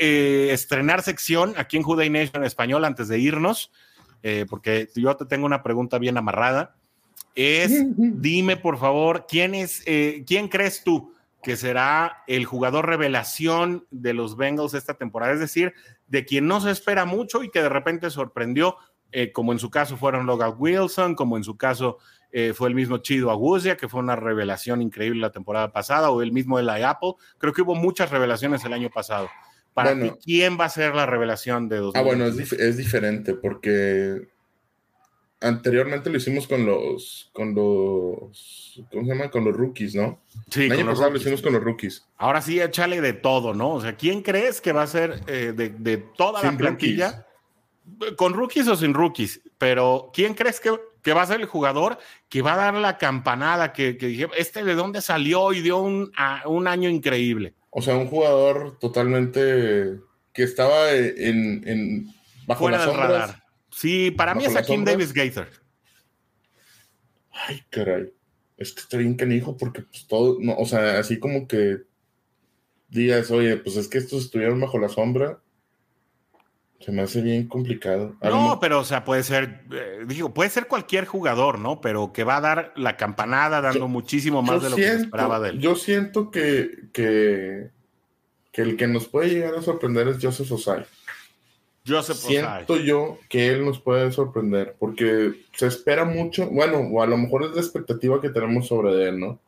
[0.51, 3.71] estrenar sección aquí en Juday Nation en español, antes de irnos,
[4.49, 6.77] porque yo te tengo una pregunta bien amarrada
[7.35, 13.85] es, dime por favor, ¿quién, es, eh, ¿quién crees tú que será el jugador revelación
[13.91, 15.33] de los Bengals esta temporada?
[15.33, 15.73] Es decir,
[16.07, 18.77] de quien no se espera mucho y que de repente sorprendió,
[19.11, 21.97] eh, como en su caso fueron Logan Wilson, como en su caso
[22.31, 26.21] eh, fue el mismo Chido Agusia, que fue una revelación increíble la temporada pasada, o
[26.23, 27.13] el mismo Eli Apple.
[27.37, 29.29] Creo que hubo muchas revelaciones el año pasado.
[29.73, 31.95] Para ti, ¿quién va a ser la revelación de dos?
[31.95, 34.32] Ah, bueno, es, es diferente porque
[35.43, 39.29] anteriormente lo hicimos con los, con los, ¿cómo se llama?
[39.29, 40.21] Con los rookies, ¿no?
[40.49, 42.05] Sí, el año pasado lo hicimos con los rookies.
[42.17, 43.71] Ahora sí, échale de todo, ¿no?
[43.71, 47.27] O sea, ¿quién crees que va a ser eh, de, toda la plantilla?
[48.15, 50.71] Con rookies o sin rookies, pero ¿quién crees que,
[51.11, 51.97] va a ser el jugador
[52.29, 55.79] que va a dar la campanada que, que dije, este de dónde salió y dio
[55.79, 56.11] un,
[56.45, 57.53] un año increíble?
[57.69, 59.99] O sea, un jugador totalmente
[60.31, 62.13] que estaba en, en
[62.47, 63.42] bajo Fuera las sombras.
[63.75, 65.49] Sí, para mí es Akim Davis Gaither.
[67.31, 68.13] Ay, caray.
[68.57, 71.83] Es que está bien canijo porque pues todo, no, o sea, así como que
[72.89, 75.39] digas, oye, pues es que estos estuvieron bajo la sombra.
[76.79, 78.15] Se me hace bien complicado.
[78.21, 81.79] No, pero o sea, puede ser, eh, digo, puede ser cualquier jugador, ¿no?
[81.79, 85.39] Pero que va a dar la campanada dando muchísimo más de lo que se esperaba
[85.39, 85.59] de él.
[85.59, 87.69] Yo siento que, que,
[88.51, 90.85] que, el que nos puede llegar a sorprender es Joseph Osai.
[91.85, 97.07] Joseph siento yo que él nos puede sorprender porque se espera mucho, bueno, o a
[97.07, 99.39] lo mejor es la expectativa que tenemos sobre él, ¿no?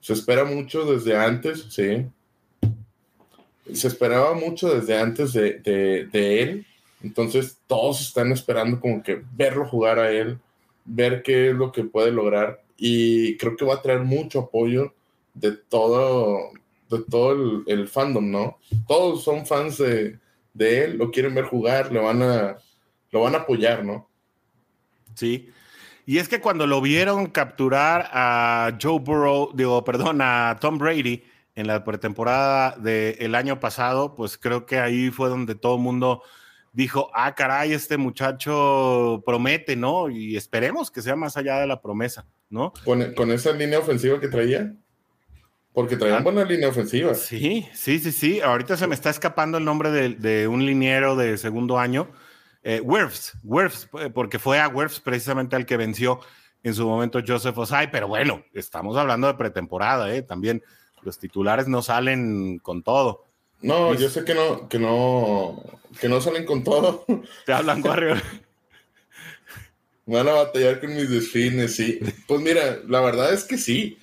[0.00, 2.06] Se espera mucho desde antes, sí.
[3.72, 6.66] Se esperaba mucho desde antes de, de él,
[7.02, 10.38] entonces todos están esperando como que verlo jugar a él,
[10.84, 14.94] ver qué es lo que puede lograr y creo que va a traer mucho apoyo
[15.34, 16.50] de todo,
[16.90, 18.58] de todo el, fandom, ¿no?
[18.86, 20.18] Todos son fans de,
[20.58, 22.56] él, lo quieren ver jugar, le van a,
[23.10, 24.08] lo van a apoyar, ¿no?
[25.14, 25.50] Sí.
[26.06, 31.22] Y es que cuando lo vieron capturar a Joe Burrow, digo, perdón, a Tom Brady
[31.54, 36.22] en la pretemporada del año pasado, pues creo que ahí fue donde todo el mundo
[36.72, 40.08] dijo, ah, caray, este muchacho promete, ¿no?
[40.08, 42.72] Y esperemos que sea más allá de la promesa, ¿no?
[42.84, 44.72] Con, esa línea ofensiva que traía.
[45.72, 46.22] Porque traía ah.
[46.22, 47.14] buena línea ofensiva.
[47.14, 48.40] Sí, sí, sí, sí.
[48.40, 52.10] Ahorita se me está escapando el nombre de, un liniero de segundo año.
[52.62, 56.20] Eh, Wirfs, Wirfs, eh, porque fue a Wirfs precisamente al que venció
[56.62, 60.22] en su momento Joseph Osai, pero bueno, estamos hablando de pretemporada, ¿eh?
[60.22, 60.62] También
[61.02, 63.24] los titulares no salen con todo.
[63.60, 65.62] No, yo sé que no, que no,
[66.00, 67.04] que no salen con todo.
[67.46, 68.20] Te hablan, Warrior.
[70.06, 71.98] Van a batallar con mis desfines, sí.
[72.26, 73.98] Pues mira, la verdad es que sí.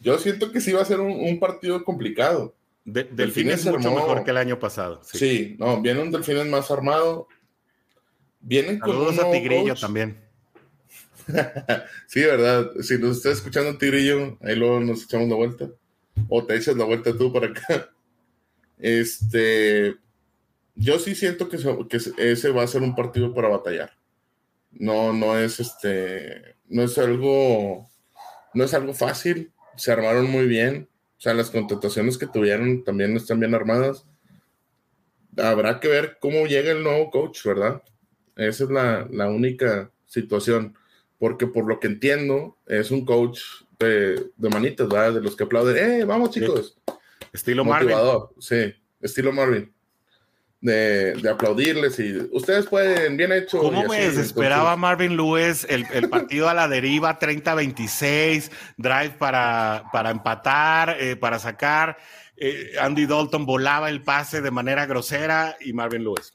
[0.00, 2.54] Yo siento que sí va a ser un, partido complicado.
[2.84, 5.00] Delfines, es mucho mejor que el año pasado.
[5.04, 7.28] Sí, no, viene un Delfines más armado.
[8.40, 10.18] Vienen con Saludos a Tigrillo también.
[12.06, 12.70] sí, verdad.
[12.80, 15.68] Si nos está escuchando Tigrillo, ahí luego nos echamos la vuelta.
[16.28, 17.90] O te echas la vuelta tú para acá.
[18.82, 19.94] Este,
[20.74, 21.58] yo sí siento que,
[22.16, 23.92] ese va a ser un partido para batallar.
[24.72, 27.86] No, no es este, no es algo,
[28.54, 29.52] no es algo fácil.
[29.80, 30.90] Se armaron muy bien.
[31.16, 34.06] O sea, las contrataciones que tuvieron también están bien armadas.
[35.38, 37.82] Habrá que ver cómo llega el nuevo coach, ¿verdad?
[38.36, 40.76] Esa es la, única situación.
[41.18, 43.40] Porque por lo que entiendo, es un coach
[43.78, 45.14] de, de manitas, ¿verdad?
[45.14, 46.78] De los que aplauden, ¡eh, vamos chicos!
[47.32, 47.96] Estilo Marvin.
[48.38, 49.72] Sí, estilo Marvin.
[50.62, 53.60] De, aplaudirles y ustedes pueden, bien hecho.
[53.60, 60.96] ¿Cómo me desesperaba Marvin Lewis el, partido a la deriva 30-26, drive para, para empatar,
[61.00, 61.96] eh, para sacar?
[62.36, 66.34] Eh, Andy Dalton volaba el pase de manera grosera y Marvin Lewis.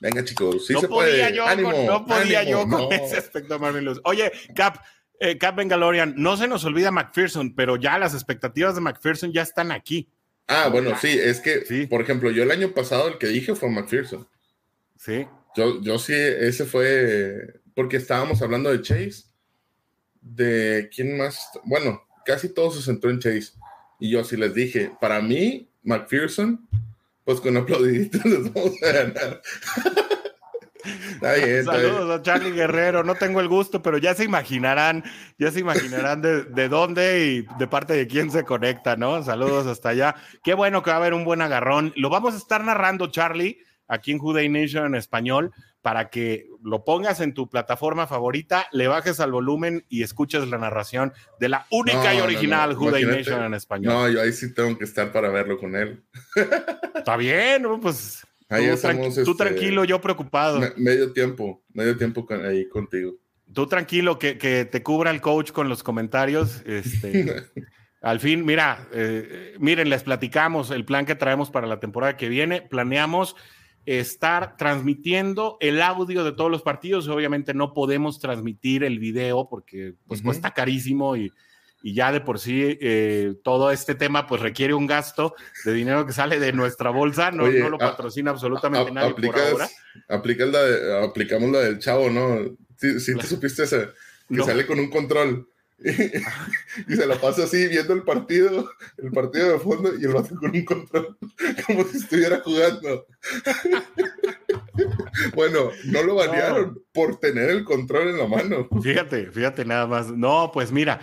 [0.00, 1.34] Venga, chicos, sí no se podía puede.
[1.34, 4.00] Yo con, no podía yo con ese aspecto de Marvin Lewis.
[4.04, 4.78] Oye, Cap,
[5.18, 9.42] eh, Cap Bengalorian, no se nos olvida McPherson, pero ya las expectativas de McPherson ya
[9.42, 10.10] están aquí.
[10.48, 13.70] Ah, bueno, sí, es que, por ejemplo, yo el año pasado el que dije fue
[13.70, 14.26] McPherson.
[14.96, 15.26] Sí.
[15.54, 19.24] Yo, yo sí, ese fue porque estábamos hablando de Chase,
[20.20, 23.52] de quién más, bueno, casi todo se centró en Chase.
[24.00, 26.68] Y yo sí les dije, para mí, McPherson,
[27.24, 29.42] pues con aplaudiditos les vamos a ganar.
[31.64, 33.04] Saludos a Charlie Guerrero.
[33.04, 35.04] No tengo el gusto, pero ya se imaginarán,
[35.38, 39.22] ya se imaginarán de, dónde y de parte de quién se conecta, ¿no?
[39.22, 40.14] Saludos hasta allá.
[40.42, 41.92] Qué bueno que va a haber un buen agarrón.
[41.96, 46.84] Lo vamos a estar narrando, Charlie, aquí en Juday Nation en español, para que lo
[46.84, 51.66] pongas en tu plataforma favorita, le bajes al volumen y escuches la narración de la
[51.70, 53.92] única y original no, Nation en español.
[53.92, 56.04] No, yo ahí sí tengo que estar para verlo con él.
[56.94, 60.60] Está bien, pues Ahí tú, estamos, tú este, tranquilo, yo preocupado.
[60.76, 63.14] medio tiempo, medio tiempo ahí contigo.
[63.52, 64.34] Tú tranquilo, que,
[64.70, 66.62] te cubra el coach con los comentarios.
[66.64, 67.44] Este,
[68.02, 72.28] al fin, mira, eh, miren, les platicamos el plan que traemos para la temporada que
[72.28, 72.62] viene.
[72.62, 73.36] Planeamos
[73.84, 77.08] estar transmitiendo el audio de todos los partidos.
[77.08, 81.32] Obviamente no podemos transmitir el video porque pues cuesta carísimo y
[81.82, 86.06] y ya de por sí eh, todo este tema pues requiere un gasto de dinero
[86.06, 89.68] que sale de nuestra bolsa, no, no lo patrocina absolutamente nadie por ahora.
[90.08, 92.56] la aplicamos la del chavo, ¿no?
[92.76, 93.88] Si te supiste ese,
[94.28, 95.48] que sale con un control.
[96.88, 100.36] Y, se la pasa así viendo el partido, el partido de fondo y el otro
[100.36, 101.16] con un control,
[101.66, 103.06] como si estuviera jugando.
[105.34, 108.68] bueno, no lo banearon por tener el control en la mano.
[108.82, 110.10] Fíjate, fíjate nada más.
[110.10, 111.00] No, pues mira,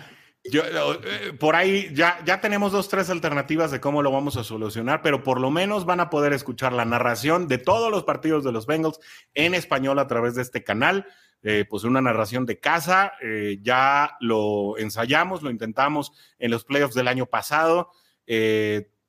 [0.50, 4.44] yo, eh, por ahí ya, ya tenemos dos, tres alternativas de cómo lo vamos a
[4.44, 8.44] solucionar, pero por lo menos van a poder escuchar la narración de todos los partidos
[8.44, 9.00] de los Bengals
[9.34, 11.06] en español a través de este canal.
[11.42, 16.94] Eh, pues una narración de casa, eh, ya lo ensayamos, lo intentamos en los playoffs
[16.94, 17.92] del año pasado,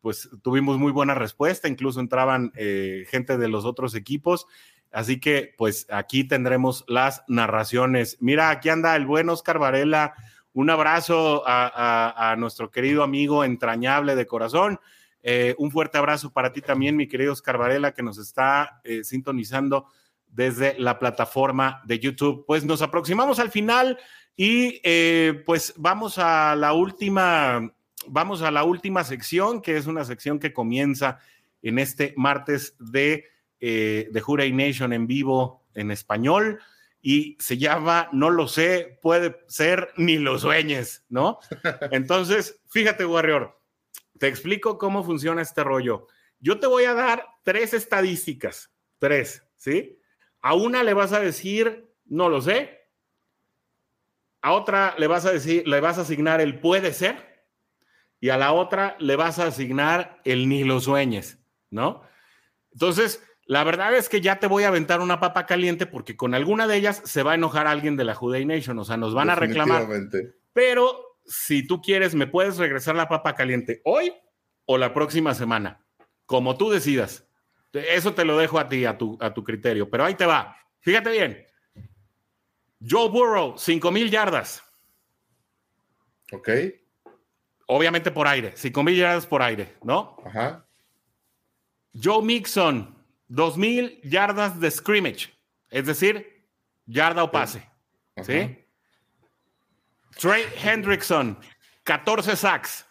[0.01, 4.45] pues tuvimos muy buena respuesta, incluso entraban gente de los otros equipos.
[4.91, 8.17] Así que, pues aquí tendremos las narraciones.
[8.19, 10.13] Mira, aquí anda el buen Oscar Varela
[10.53, 14.79] un abrazo a, nuestro querido amigo entrañable de corazón.
[15.21, 19.87] Eh, un fuerte abrazo para ti también, mi querido Oscar que nos está eh, sintonizando
[20.27, 22.43] desde la plataforma de YouTube.
[22.47, 23.99] Pues nos aproximamos al final
[24.35, 27.71] y eh, pues vamos a la última,
[28.07, 31.19] vamos a la última sección, que es una sección que comienza
[31.61, 33.25] en este martes de,
[33.59, 36.59] de Juray Nation en vivo en español
[37.01, 41.39] y se llama No lo sé, puede ser ni lo sueñes, ¿no?
[41.91, 43.59] Entonces, fíjate, Warrior,
[44.19, 46.07] te explico cómo funciona este rollo.
[46.39, 49.99] Yo te voy a dar tres estadísticas, tres, ¿sí?
[50.41, 52.89] A una le vas a decir, no lo sé.
[54.41, 57.45] A otra le vas a decir, le vas a asignar el puede ser.
[58.19, 61.39] Y a la otra le vas a asignar el ni lo sueñes,
[61.69, 62.03] ¿no?
[62.71, 66.33] Entonces, la verdad es que ya te voy a aventar una papa caliente porque con
[66.33, 69.13] alguna de ellas se va a enojar alguien de la Juday Nation, o sea, nos
[69.13, 69.87] van a reclamar.
[70.51, 74.13] Pero si tú quieres, me puedes regresar la papa caliente hoy
[74.65, 75.85] o la próxima semana,
[76.25, 77.25] como tú decidas.
[77.71, 80.57] Eso te lo dejo a ti, a tu, a tu criterio, pero ahí te va.
[80.81, 81.45] Fíjate bien.
[82.81, 84.61] Joe Burrow, 5 mil yardas.
[86.33, 86.49] Ok.
[87.67, 90.17] Obviamente por aire, 5 mil yardas por aire, ¿no?
[90.25, 90.67] Ajá.
[91.93, 92.96] Joe Mixon,
[93.27, 95.33] 2000 yardas de scrimmage,
[95.69, 96.45] es decir,
[96.85, 97.67] yarda o pase.
[98.23, 98.65] ¿Sí?
[100.19, 101.37] Trey Hendrickson,
[101.83, 102.85] 14 sacks.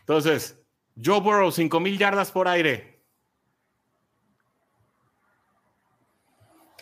[0.00, 0.58] Entonces,
[1.02, 3.02] Joe Burrow, 5000 yardas por aire.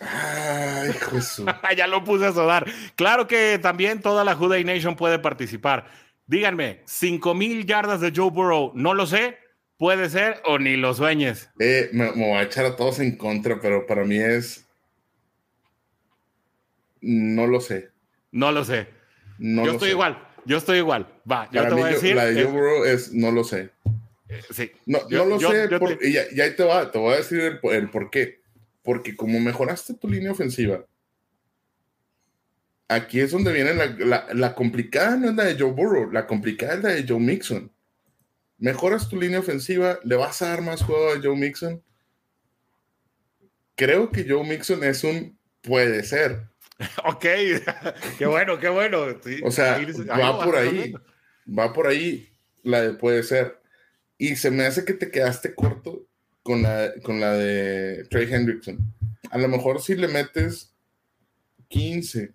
[0.01, 1.47] Ay, Jesús.
[1.77, 2.67] ya lo puse a sudar.
[2.97, 5.87] Claro que también toda la Juday Nation puede participar.
[6.27, 9.39] Díganme, 5000 yardas de Joe Burrow, no lo sé,
[9.83, 11.51] Puede ser o ni lo sueñes.
[11.59, 14.65] Eh, me, voy a echar a todos en contra, pero para mí es.
[17.01, 17.91] No lo sé.
[18.31, 18.87] No lo sé.
[19.41, 20.25] No yo estoy igual.
[20.45, 21.09] Yo estoy igual.
[21.29, 22.15] Va, yo te voy a decir.
[22.15, 23.71] La de Joe es no lo sé.
[24.29, 24.71] Eh, sí.
[24.87, 25.69] No, no lo sé.
[26.03, 26.89] y, ahí te va.
[26.89, 28.39] Te voy a decir el, el por qué.
[28.85, 30.87] Porque como mejoraste tu línea ofensiva,
[32.87, 36.29] aquí es donde viene la, la, la, complicada, no es la de Joe Burrow, la
[36.29, 37.73] complicada es la de Joe Mixon
[38.63, 41.83] mejoras tu línea ofensiva, le vas a dar más juego a Joe Mixon.
[43.75, 46.49] Creo que Joe Mixon es un puede ser.
[47.05, 47.27] Ok,
[48.19, 49.07] qué bueno, qué bueno.
[49.45, 50.93] o sea, va por ahí,
[51.47, 52.29] va por ahí
[52.65, 53.61] la de puede ser.
[54.19, 56.07] Y se me hace que te quedaste corto
[56.43, 58.79] con la, con la de Trey Hendrickson.
[59.31, 60.75] A lo mejor si le metes
[61.69, 62.33] 15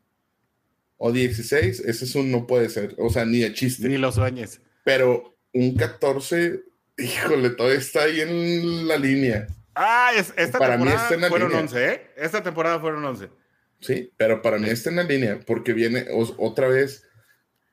[0.97, 2.95] o 16, ese es un no puede ser.
[2.99, 3.89] O sea, ni de chiste.
[3.89, 4.61] Ni los sueñes.
[4.85, 6.61] Pero un 14,
[6.97, 9.47] híjole, todavía está ahí en la línea.
[9.75, 12.01] Ah, esta para temporada mí fueron 11, ¿eh?
[12.17, 13.29] Esta temporada fueron 11.
[13.79, 16.05] Sí, pero para mí está en la línea porque viene
[16.37, 17.03] otra vez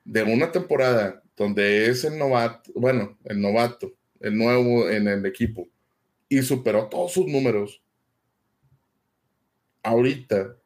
[0.04, 5.66] de una temporada donde es el novato, bueno, el novato, el nuevo en el equipo
[6.28, 7.82] y superó todos sus números.
[9.82, 10.56] Ahorita,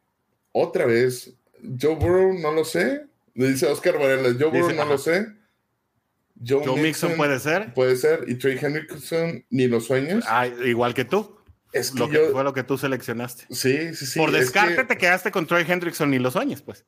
[0.51, 1.33] otra vez,
[1.79, 3.05] Joe Burrow, no lo sé.
[3.33, 5.27] Le dice Oscar Varela, Joe Burrow, no lo sé.
[6.45, 7.73] Joe, Mixon, puede ser.
[7.73, 8.25] Puede ser.
[8.27, 10.23] Y Trey Hendrickson, ni los sueños.
[10.27, 11.37] Ah, igual que tú.
[11.71, 13.45] Es lo que fue lo que tú seleccionaste.
[13.51, 14.19] Sí, sí, sí.
[14.19, 16.85] Por descarte te quedaste con Trey Hendrickson ni los sueños, pues.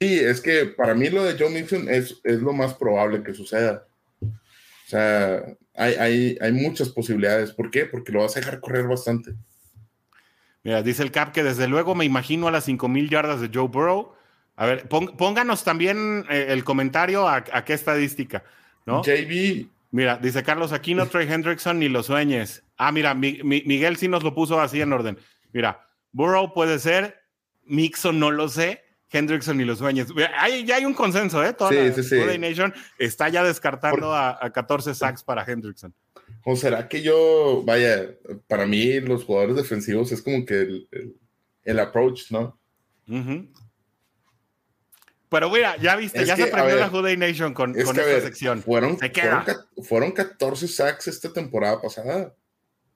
[0.00, 3.34] Sí, es que para mí lo de Joe Mixon es, es lo más probable que
[3.34, 3.86] suceda.
[4.20, 5.42] O sea,
[5.74, 7.52] hay, hay, hay muchas posibilidades.
[7.52, 7.86] ¿Por qué?
[7.86, 9.34] Porque lo vas a dejar correr bastante.
[10.62, 13.68] Mira, dice el Cap que desde luego me imagino a las 5000 yardas de Joe
[13.68, 14.14] Burrow.
[14.54, 18.44] A ver, pónganos también eh, el comentario a, a qué estadística.
[18.86, 19.02] ¿No?
[19.02, 19.66] JB.
[19.90, 22.62] Mira, dice Carlos Aquino, Trey Hendrickson, ni lo sueñes.
[22.76, 25.18] Ah, mira, Miguel sí nos lo puso así en orden.
[25.52, 27.22] Mira, Burrow puede ser,
[27.64, 30.08] Mixon no lo sé, Hendrickson ni lo sueñes.
[30.64, 31.52] ya hay un consenso, ¿eh?
[31.52, 32.38] Toda sí, sí, sí.
[32.38, 35.94] Nation está ya descartando a, 14 sacks para Hendrickson.
[36.44, 38.10] ¿O será que yo, vaya,
[38.46, 40.86] para mí los jugadores defensivos es como que
[41.64, 42.58] el, approach, ¿no?
[45.28, 48.62] Pero mira, ya viste, ya se aprendió la Juday Nation con, con esta sección.
[48.62, 48.98] Fueron,
[49.82, 52.34] fueron, 14 sacks esta temporada pasada.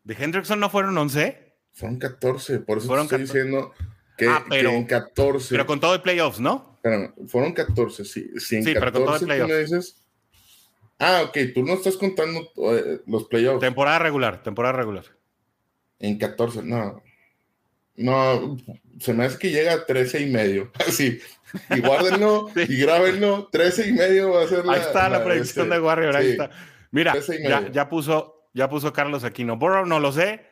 [0.04, 1.54] ¿De Hendrickson no fueron 11?
[1.72, 3.72] Fueron 14, por eso fueron estoy diciendo
[4.16, 5.48] que, ah, pero, en 14.
[5.50, 6.70] Pero con todo el playoffs, ¿no?
[6.76, 8.30] Espérame, fueron 14, sí.
[8.38, 9.70] sí, pero con todo el playoffs.
[9.70, 10.02] Dices,
[10.98, 13.60] ah, ok, tú no estás contando eh, los playoffs.
[13.60, 15.04] Temporada regular, temporada regular.
[15.98, 17.02] En 14, no.
[18.00, 18.56] No,
[18.98, 20.72] se me hace que llega a 13 y medio.
[20.86, 21.20] Así.
[21.68, 23.48] Y guárdenlo y grábenlo.
[23.52, 24.72] 13 y medio va a ser la.
[24.72, 26.16] Ahí está la, predicción este, de Warrior.
[26.16, 26.50] Ahí está.
[26.90, 27.14] Mira,
[27.70, 29.56] ya, puso, ya puso Carlos Aquino.
[29.56, 30.44] Burrow no lo sé.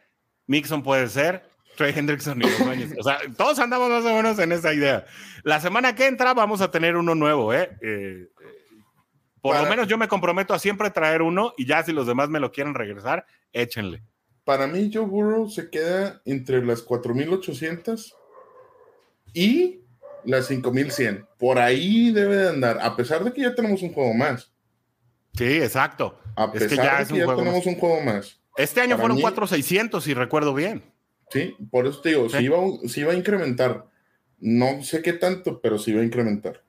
[0.46, 1.42] Mixon puede ser.
[1.76, 2.98] Trey Hendrickson y los.
[2.98, 5.06] O sea, todos andamos más o menos en esa idea.
[5.42, 7.70] La semana que entra vamos a tener uno nuevo, ¿eh?
[7.80, 8.28] eh
[9.40, 12.28] Por lo menos yo me comprometo a siempre traer uno y ya si los demás
[12.28, 14.02] me lo quieren regresar, échenle.
[14.48, 18.16] Para mí, Joe Burrow se queda entre las 4800
[19.34, 19.82] y
[20.24, 21.26] las 5100.
[21.36, 24.50] Por ahí debe de andar, a pesar de que ya tenemos un juego más.
[25.34, 26.18] Sí, exacto.
[26.34, 28.40] A Es que pesar ya de es que un ya juego tenemos un juego más.
[28.56, 30.82] Este año Para fueron mí- 4,600, si recuerdo bien.
[31.30, 32.38] Sí, por eso te digo, Sí.
[32.38, 33.84] si iba, si iba a incrementar.
[34.38, 36.64] No sé qué tanto, pero sí va a incrementar.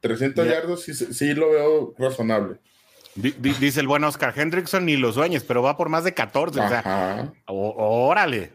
[0.00, 0.52] 300 Ya.
[0.52, 2.60] yardas sí, sí lo veo razonable.
[3.14, 6.14] Di- di- dice el buen Oscar Hendrickson, ni lo sueñes, pero va por más de
[6.14, 6.60] 14.
[6.60, 8.52] O sea, Órale.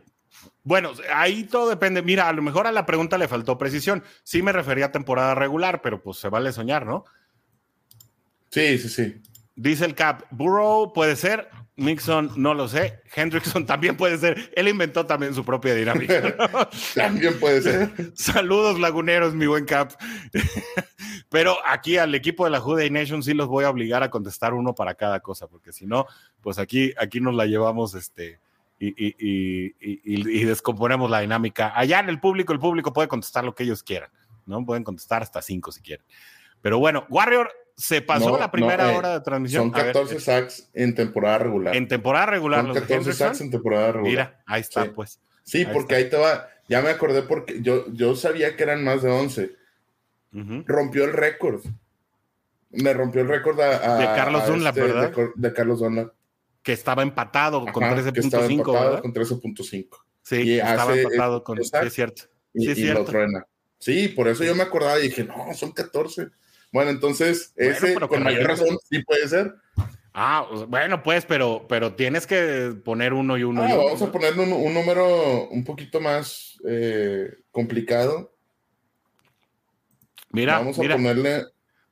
[0.64, 2.02] Bueno, ahí todo depende.
[2.02, 4.04] Mira, a lo mejor a la pregunta le faltó precisión.
[4.24, 7.06] Sí me refería a temporada regular, pero pues se vale soñar, ¿no?
[8.50, 9.22] Sí, sí, sí.
[9.56, 14.52] Dice el Cap, Burrow puede ser, Mixon no lo sé, Hendrickson también puede ser.
[14.56, 16.36] Él inventó también su propia dinámica.
[16.52, 16.68] ¿no?
[16.96, 17.92] También puede ser.
[18.16, 19.92] Saludos laguneros, mi buen Cap.
[21.30, 24.54] Pero aquí al equipo de la Juday Nation sí los voy a obligar a contestar
[24.54, 26.06] uno para cada cosa, porque si no,
[26.42, 28.40] pues aquí, aquí nos la llevamos este,
[28.80, 29.16] y- y-
[29.80, 30.06] y-
[30.40, 31.74] y descomponemos la dinámica.
[31.76, 34.10] Allá en el público, el público puede contestar lo que ellos quieran,
[34.46, 34.66] ¿no?
[34.66, 36.06] Pueden contestar hasta cinco si quieren.
[36.62, 39.72] Pero bueno, Warrior se pasó No, la primera no, eh, hora de transmisión.
[39.72, 41.76] Son A ver, 14 sacks en temporada regular.
[41.76, 43.28] en temporada regular, Son los de 14 Hendrickson.
[43.28, 44.10] sacks en temporada regular.
[44.12, 44.92] Mira, ahí está, Sí.
[44.96, 45.20] pues.
[45.44, 46.48] Sí, Ahí porque ahí te va.
[46.68, 49.56] Ya me acordé porque yo, yo sabía que eran más de 11.
[50.34, 50.64] Ujú.
[50.66, 51.62] Rompió el récord.
[52.72, 55.14] Me rompió el récord a, a- De Carlos a Dunlap, ¿verdad?
[55.36, 56.12] De, Carlos Dunlap.
[56.64, 59.02] Que estaba empatado con Ajá, que estaba 13.5, empatado ¿verdad?
[59.02, 59.98] con 13.5.
[60.24, 61.58] Sí, y estaba hace- empatado con.
[61.58, 61.88] Sí, exacto.
[61.88, 62.22] es cierto.
[62.54, 63.12] Y, Sí, es y lo cierto.
[63.12, 63.46] truena.
[63.80, 66.28] Sí, por eso yo me acordaba y dije, no, son 14.
[66.72, 68.78] Bueno, entonces, Bueno, ese pero con mayor razón.
[68.90, 69.56] sí puede ser.
[70.14, 73.86] Ah, bueno, pues, pero, pero tienes que poner uno y uno Ah, y uno.
[73.86, 74.12] vamos a ¿no?
[74.12, 78.34] ponerle un, un número un poquito más eh, complicado.
[80.32, 81.46] Mira, vamos a mira, ponerle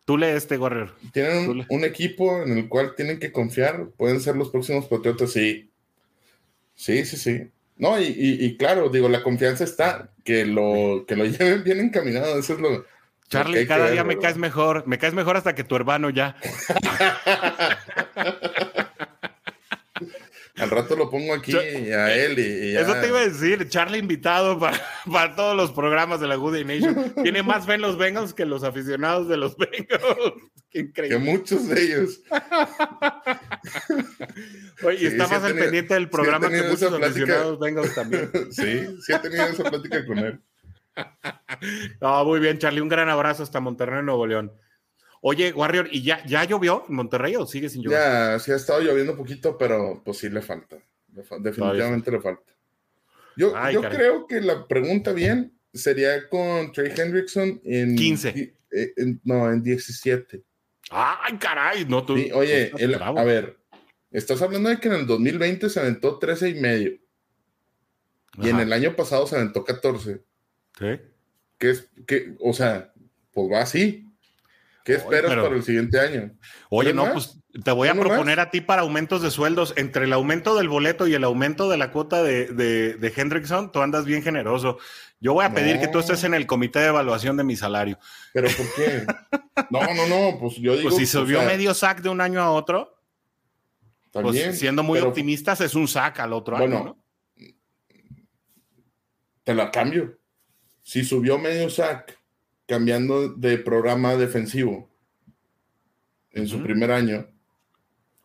[0.06, 0.94] tú lee este, Warrior.
[1.14, 3.90] Tienen un, le- un equipo en el cual tienen que confiar.
[3.98, 5.72] Pueden ser los próximos patriotas, sí.
[6.76, 7.52] Sí, sí, sí.
[7.78, 10.12] No, y, y- y claro, digo, la confianza está.
[10.24, 12.38] Que lo, que lo lleven bien encaminado.
[12.40, 12.86] Eso es lo.
[13.26, 14.84] Que Charlie, que cada día me caes mejor.
[14.88, 16.36] Me caes mejor hasta que tu hermano ya.
[20.58, 22.82] Al rato lo pongo aquí Yo- a él y, y ya.
[22.82, 23.68] Eso te iba a decir.
[23.68, 24.80] Charlie invitado para,
[25.12, 27.14] para todos los programas de la Good Nation.
[27.24, 30.06] Tiene más fe en los Bengals que los aficionados de los Bengals.
[30.70, 31.20] Qué Que increíble.
[31.20, 32.22] muchos de ellos.
[34.84, 38.32] Oye, y está sí más al pendiente del sí programa que muchos aficionados Bengals también.
[38.52, 40.40] sí, sí he tenido esa plática con él.
[42.02, 42.82] No, muy bien, Charlie.
[42.82, 44.52] Un gran abrazo hasta Monterrey, Nuevo León.
[45.22, 47.98] Oye, Warrior, ¿y ya, ya llovió en Monterrey o sigue sin llover?
[48.00, 50.78] Ya, sí ha estado lloviendo un poquito, pero pues sí le falta.
[51.14, 52.52] Le fa- definitivamente le falta.
[53.36, 58.32] Yo, Ay, yo creo que la pregunta bien sería con Trey Hendrickson en 15.
[58.34, 60.44] di- eh, en- no, en 17.
[60.92, 62.16] Ay, caray, no tú.
[62.18, 63.58] Sí, oye, el- a ver,
[64.12, 66.92] estás hablando de que en el 2020 se aventó 13 y medio
[68.38, 70.22] y en el año pasado se aventó 14.
[70.78, 71.00] Sí.
[71.58, 72.92] ¿Qué es, qué, o sea,
[73.32, 74.08] pues va así.
[74.84, 76.32] ¿Qué Oye, esperas pero- para el siguiente año?
[76.70, 77.14] Oye, ¿Tres no, más?
[77.14, 79.74] pues te voy a proponer a ti para aumentos de sueldos.
[79.78, 83.72] Entre el aumento del boleto y el aumento de la cuota de, de, de Hendrickson,
[83.72, 84.78] tú andas bien generoso.
[85.22, 87.98] Yo voy a pedir que tú estés en el comité de evaluación de mi salario.
[88.34, 89.06] ¿Pero por qué?
[89.70, 90.90] No, no, no, pues yo digo.
[90.90, 93.00] Pues si o subió sea, medio sac de un año a otro,
[94.04, 96.86] está pues siendo muy pero optimistas, es un sac al otro Bueno, año,
[97.38, 97.46] ¿no?
[99.46, 100.18] Te la cambio.
[100.86, 102.16] Si subió medio sack
[102.68, 104.88] cambiando de programa defensivo
[106.32, 107.28] en su primer año,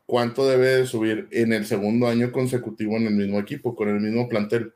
[0.05, 3.99] ¿cuánto debe de subir en el segundo año consecutivo en el mismo equipo, con el
[3.99, 4.75] mismo plantel?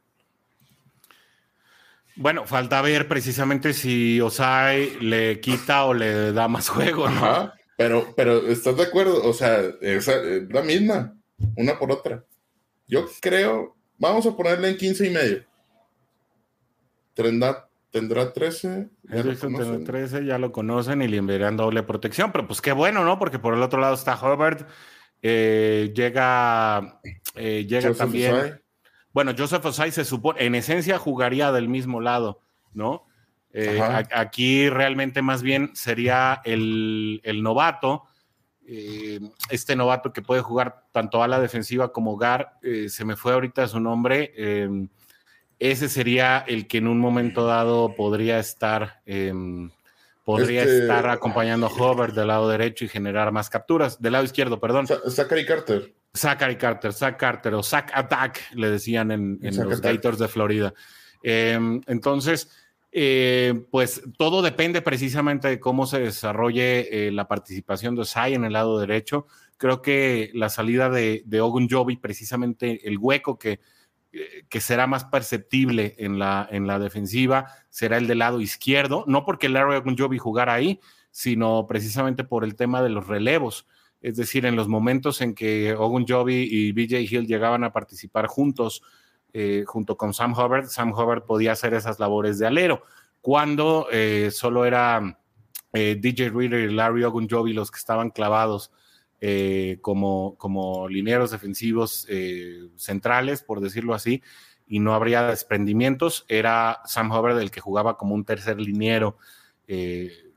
[2.17, 7.19] Bueno, falta ver precisamente si Osai le quita o le da más juego, ¿no?
[7.19, 9.23] Ajá, pero, pero ¿estás de acuerdo?
[9.29, 10.09] O sea, es
[10.49, 11.15] la misma,
[11.55, 12.25] una por otra.
[12.87, 15.45] Yo creo, vamos a ponerle en 15 y medio.
[17.13, 18.89] Tendrá, tendrá 13.
[19.05, 19.85] ya lo Hendrickson tiene conocen.
[19.85, 23.21] 13, ya lo conocen y le enviarán doble protección, pero pues qué bueno, ¿no?
[23.21, 24.69] Porque por el otro lado está Herbert,
[25.23, 27.01] eh, llega,
[27.37, 28.61] eh, llega Joseph también.
[29.13, 32.41] Bueno, Joseph Osai se supone, en esencia jugaría del mismo lado,
[32.73, 33.07] ¿no?
[33.53, 33.81] Eh,
[34.13, 38.03] aquí realmente más bien sería el, el novato,
[38.67, 39.21] eh,
[39.51, 43.69] este novato que puede jugar tanto a la defensiva como Gar, se me fue ahorita
[43.69, 44.89] su nombre, eh,
[45.71, 49.33] ese sería el que en un momento dado podría estar, eh,
[50.25, 54.25] podría Este- estar acompañando a Hover del lado derecho y generar más capturas, del lado
[54.25, 54.87] izquierdo, perdón.
[54.87, 55.93] Zachary Carter.
[56.17, 59.95] Zachary Carter, Zach Carter o Zach Attack, le decían en, los Attack.
[59.97, 60.75] Gators de Florida.
[61.23, 62.51] Eh, entonces,
[62.97, 68.45] Eh, pues todo depende precisamente de cómo se desarrolle eh, la participación de Sai en
[68.45, 69.27] el lado derecho.
[69.57, 73.59] Creo que la salida de, de Ogun Jovi, precisamente el hueco que,
[74.49, 79.25] que será más perceptible en la, en la defensiva, será el del lado izquierdo, no
[79.25, 83.67] porque Larry Ogun Jovi jugara ahí, sino precisamente por el tema de los relevos.
[84.01, 88.27] Es decir, en los momentos en que Ogun Jovi y BJ Hill llegaban a participar
[88.27, 88.83] juntos,
[89.33, 92.83] eh, junto con Sam Hubbard, Sam Hubbard podía hacer esas labores de alero.
[93.21, 95.19] Cuando eh, solo era
[95.73, 98.71] eh, DJ Reader y Larry Ogun Jovi los que estaban clavados
[99.81, 102.07] como, como linieros defensivos
[102.77, 104.23] centrales, por decirlo así,
[104.67, 109.17] y no habría desprendimientos, era Sam Hubbard el que jugaba como un tercer liniero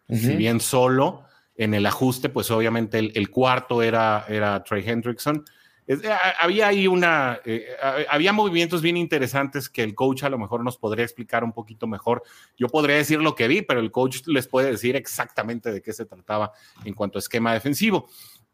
[0.09, 1.23] si bien solo
[1.55, 5.43] en el ajuste, pues obviamente el, cuarto era, era Trey Hendrickson.
[5.87, 5.97] Eh,
[6.39, 7.65] había ahí una, eh,
[8.09, 11.87] había movimientos bien interesantes que el coach a lo mejor nos podría explicar un poquito
[11.87, 12.23] mejor.
[12.57, 15.93] Yo podría decir lo que vi, pero el coach les puede decir exactamente de qué
[15.93, 16.51] se trataba
[16.85, 18.07] en cuanto a esquema defensivo.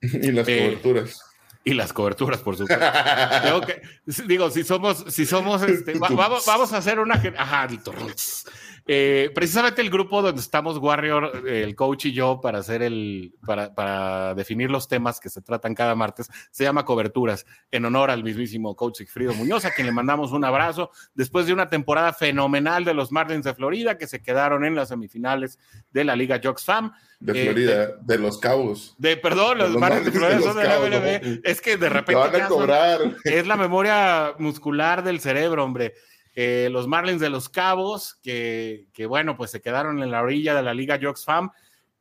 [0.22, 1.22] Y las eh, coberturas.
[1.66, 2.86] Y las coberturas, por supuesto.
[4.28, 7.68] digo, si somos, si somos, este, vamos, vamos, a hacer una, ajá,
[8.86, 13.74] eh, precisamente el grupo donde estamos Warrior, el coach y yo, para hacer el, para,
[13.74, 18.24] para, definir los temas que se tratan cada martes, se llama Coberturas, en honor al
[18.24, 22.84] mismísimo coach Sigfrido Muñoz, a quien le mandamos un abrazo, después de una temporada fenomenal
[22.84, 25.60] de los Marlins de Florida, que se quedaron en las semifinales
[25.92, 26.92] de la Liga Jocks Fam.
[27.20, 28.96] De eh, Florida, de, los Cabos.
[28.98, 32.22] De, perdón, los, Marlins de Florida son de la Es que de repente.
[33.24, 35.94] es la memoria muscular del cerebro, hombre.
[36.36, 40.64] Eh, los Marlins de los Cabos, que, bueno, pues se quedaron en la orilla de
[40.64, 41.52] la Liga Jocks Fam,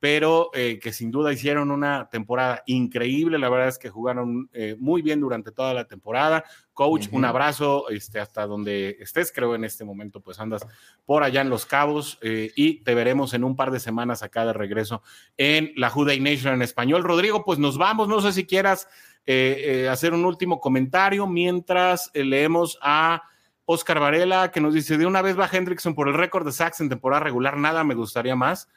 [0.00, 3.38] pero eh, que sin duda hicieron una temporada increíble.
[3.38, 6.44] La verdad es que jugaron eh, muy bien durante toda la temporada.
[6.72, 10.66] Coach, un abrazo este, hasta donde estés, creo en este momento, pues andas
[11.04, 14.54] por allá en Los Cabos y te veremos en un par de semanas acá de
[14.54, 15.02] regreso
[15.36, 17.04] en la Juday Nation en español.
[17.04, 18.08] Rodrigo, pues nos vamos.
[18.08, 18.88] No sé si quieras
[19.90, 23.22] hacer un último comentario mientras leemos a
[23.72, 26.80] Oscar Varela, que nos dice, de una vez va Hendrickson por el récord de sacks
[26.80, 28.68] en temporada regular, nada me gustaría más.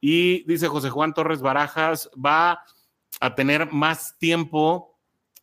[0.00, 2.62] Y dice José Juan Torres Barajas, va
[3.20, 4.98] a tener más tiempo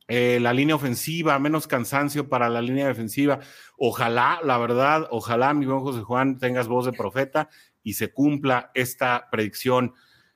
[0.07, 3.39] eh, la línea ofensiva, menos cansancio para la línea defensiva.
[3.77, 7.49] Ojalá, la verdad, ojalá, mi buen José Juan, tengas voz de profeta
[7.83, 9.93] y se cumpla esta predicción.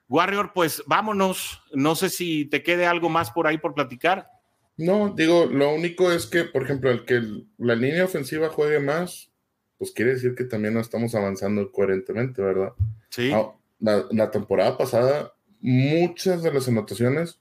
[0.07, 1.63] Warrior, pues vámonos.
[1.74, 4.30] No sé si te quede algo más por ahí por platicar.
[4.78, 7.21] No, digo, lo único es que, por ejemplo, el que
[7.57, 9.30] la línea ofensiva juegue más,
[9.78, 12.74] pues quiere decir que también no estamos avanzando coherentemente, ¿verdad?
[13.09, 13.32] Sí.
[13.34, 17.39] Ah, la, temporada pasada, muchas de las anotaciones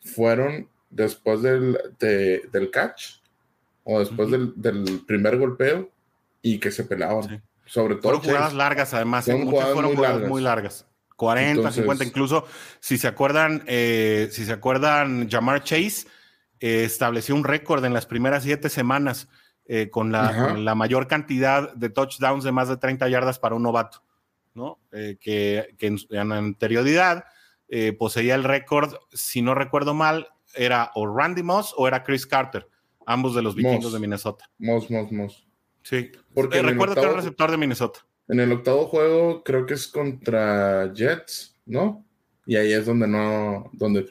[0.00, 3.20] fueron después del, del catch
[3.84, 5.90] o después del, primer golpeo
[6.40, 7.42] y que se pelaban.
[7.66, 8.02] Sobre todo.
[8.02, 9.28] Fueron jugadas largas, además.
[9.28, 9.32] ¿eh?
[9.32, 10.86] Fueron, jugadas, muy largas.
[11.16, 12.46] 40, 50, incluso
[12.80, 16.06] si se acuerdan, eh, si se acuerdan, Jamar Chase
[16.60, 19.28] eh, estableció un récord en las primeras siete semanas
[19.66, 24.02] eh, con, la, mayor cantidad de touchdowns de más de 30 yardas para un novato,
[24.54, 24.78] ¿no?
[24.92, 27.24] Eh, que, en, en, anterioridad
[27.98, 32.68] poseía el récord, si no recuerdo mal, era o Randy Moss o era Chris Carter,
[33.06, 34.50] ambos de los vikingos de Minnesota.
[34.58, 35.46] Moss, Moss, Moss.
[35.82, 38.00] Sí, porque recuerdo que era receptor de Minnesota.
[38.28, 42.04] En el octavo juego creo que es contra Jets, ¿no?
[42.46, 44.06] Y ahí es donde no, donde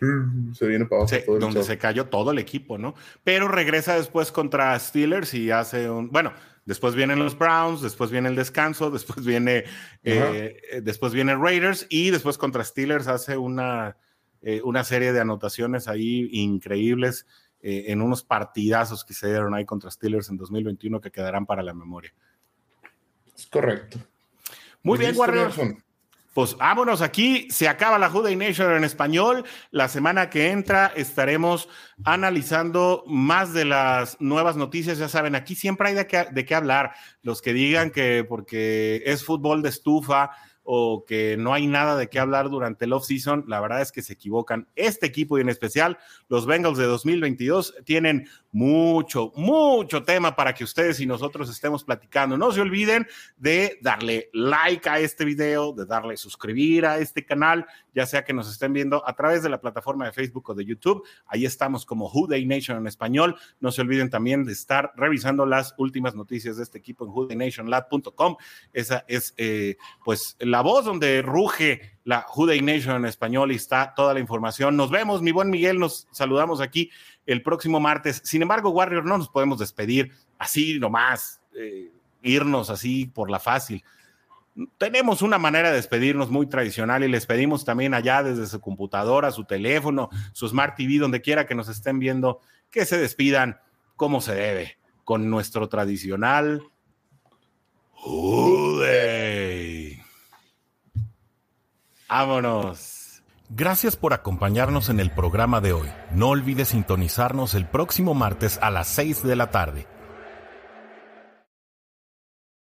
[0.54, 1.16] se viene para abajo.
[1.26, 2.96] todo donde se cayó todo el equipo, ¿no?
[3.24, 6.32] Pero regresa después contra Steelers y hace un, bueno,
[6.66, 9.66] después vienen los Browns, después viene el descanso, después viene,
[10.04, 13.98] eh, después viene Raiders y después contra Steelers hace una,
[14.42, 17.26] eh, una serie de anotaciones ahí increíbles
[17.62, 21.62] eh, en unos partidazos que se dieron ahí contra Steelers en 2021 que quedarán para
[21.62, 22.14] la memoria.
[23.36, 24.00] Es correcto.
[24.82, 25.58] Muy bien, Warriors.
[26.34, 29.46] Pues vámonos aquí, se acaba la Juday Nation en español.
[29.72, 31.68] La semana que entra estaremos
[32.04, 35.00] analizando más de las nuevas noticias.
[35.00, 36.94] Ya saben, aquí siempre hay de qué, de qué hablar.
[37.24, 40.30] Los que digan que porque es fútbol de estufa,
[40.72, 44.04] o que no hay nada de qué hablar durante el off-season, la verdad es que
[44.04, 44.68] se equivocan.
[44.76, 45.98] Este equipo y en especial
[46.28, 52.38] los Bengals de 2022 tienen mucho, mucho tema para que ustedes y nosotros estemos platicando.
[52.38, 57.66] No se olviden de darle like a este video, de darle suscribir a este canal,
[57.96, 60.66] ya sea que nos estén viendo a través de la plataforma de Facebook o de
[60.66, 61.04] YouTube.
[61.26, 63.36] Ahí estamos como Who Nation en español.
[63.60, 68.36] No se olviden también de estar revisando las últimas noticias de este equipo en whodaynationlab.com.
[68.72, 73.56] Esa es, eh, pues, la la voz donde ruge la Juday Nation en español y
[73.56, 74.76] está toda la información.
[74.76, 76.92] Nos vemos, mi buen Miguel, nos saludamos aquí
[77.26, 78.22] el próximo martes.
[78.26, 81.90] Sin embargo, Warrior, no nos podemos despedir así nomás, eh,
[82.24, 83.86] irnos así por la fácil.
[84.78, 89.32] tenemos una manera de despedirnos muy tradicional y les pedimos también allá desde su computadora,
[89.32, 93.62] su teléfono, su Smart TV, donde quiera que nos estén viendo, que se despidan
[93.96, 96.64] como se debe, con nuestro tradicional
[97.94, 99.49] Jude.
[102.10, 103.22] Vámonos.
[103.50, 105.88] Gracias por acompañarnos en el programa de hoy.
[106.12, 109.88] No olvides sintonizarnos el próximo martes a las 6 de la tarde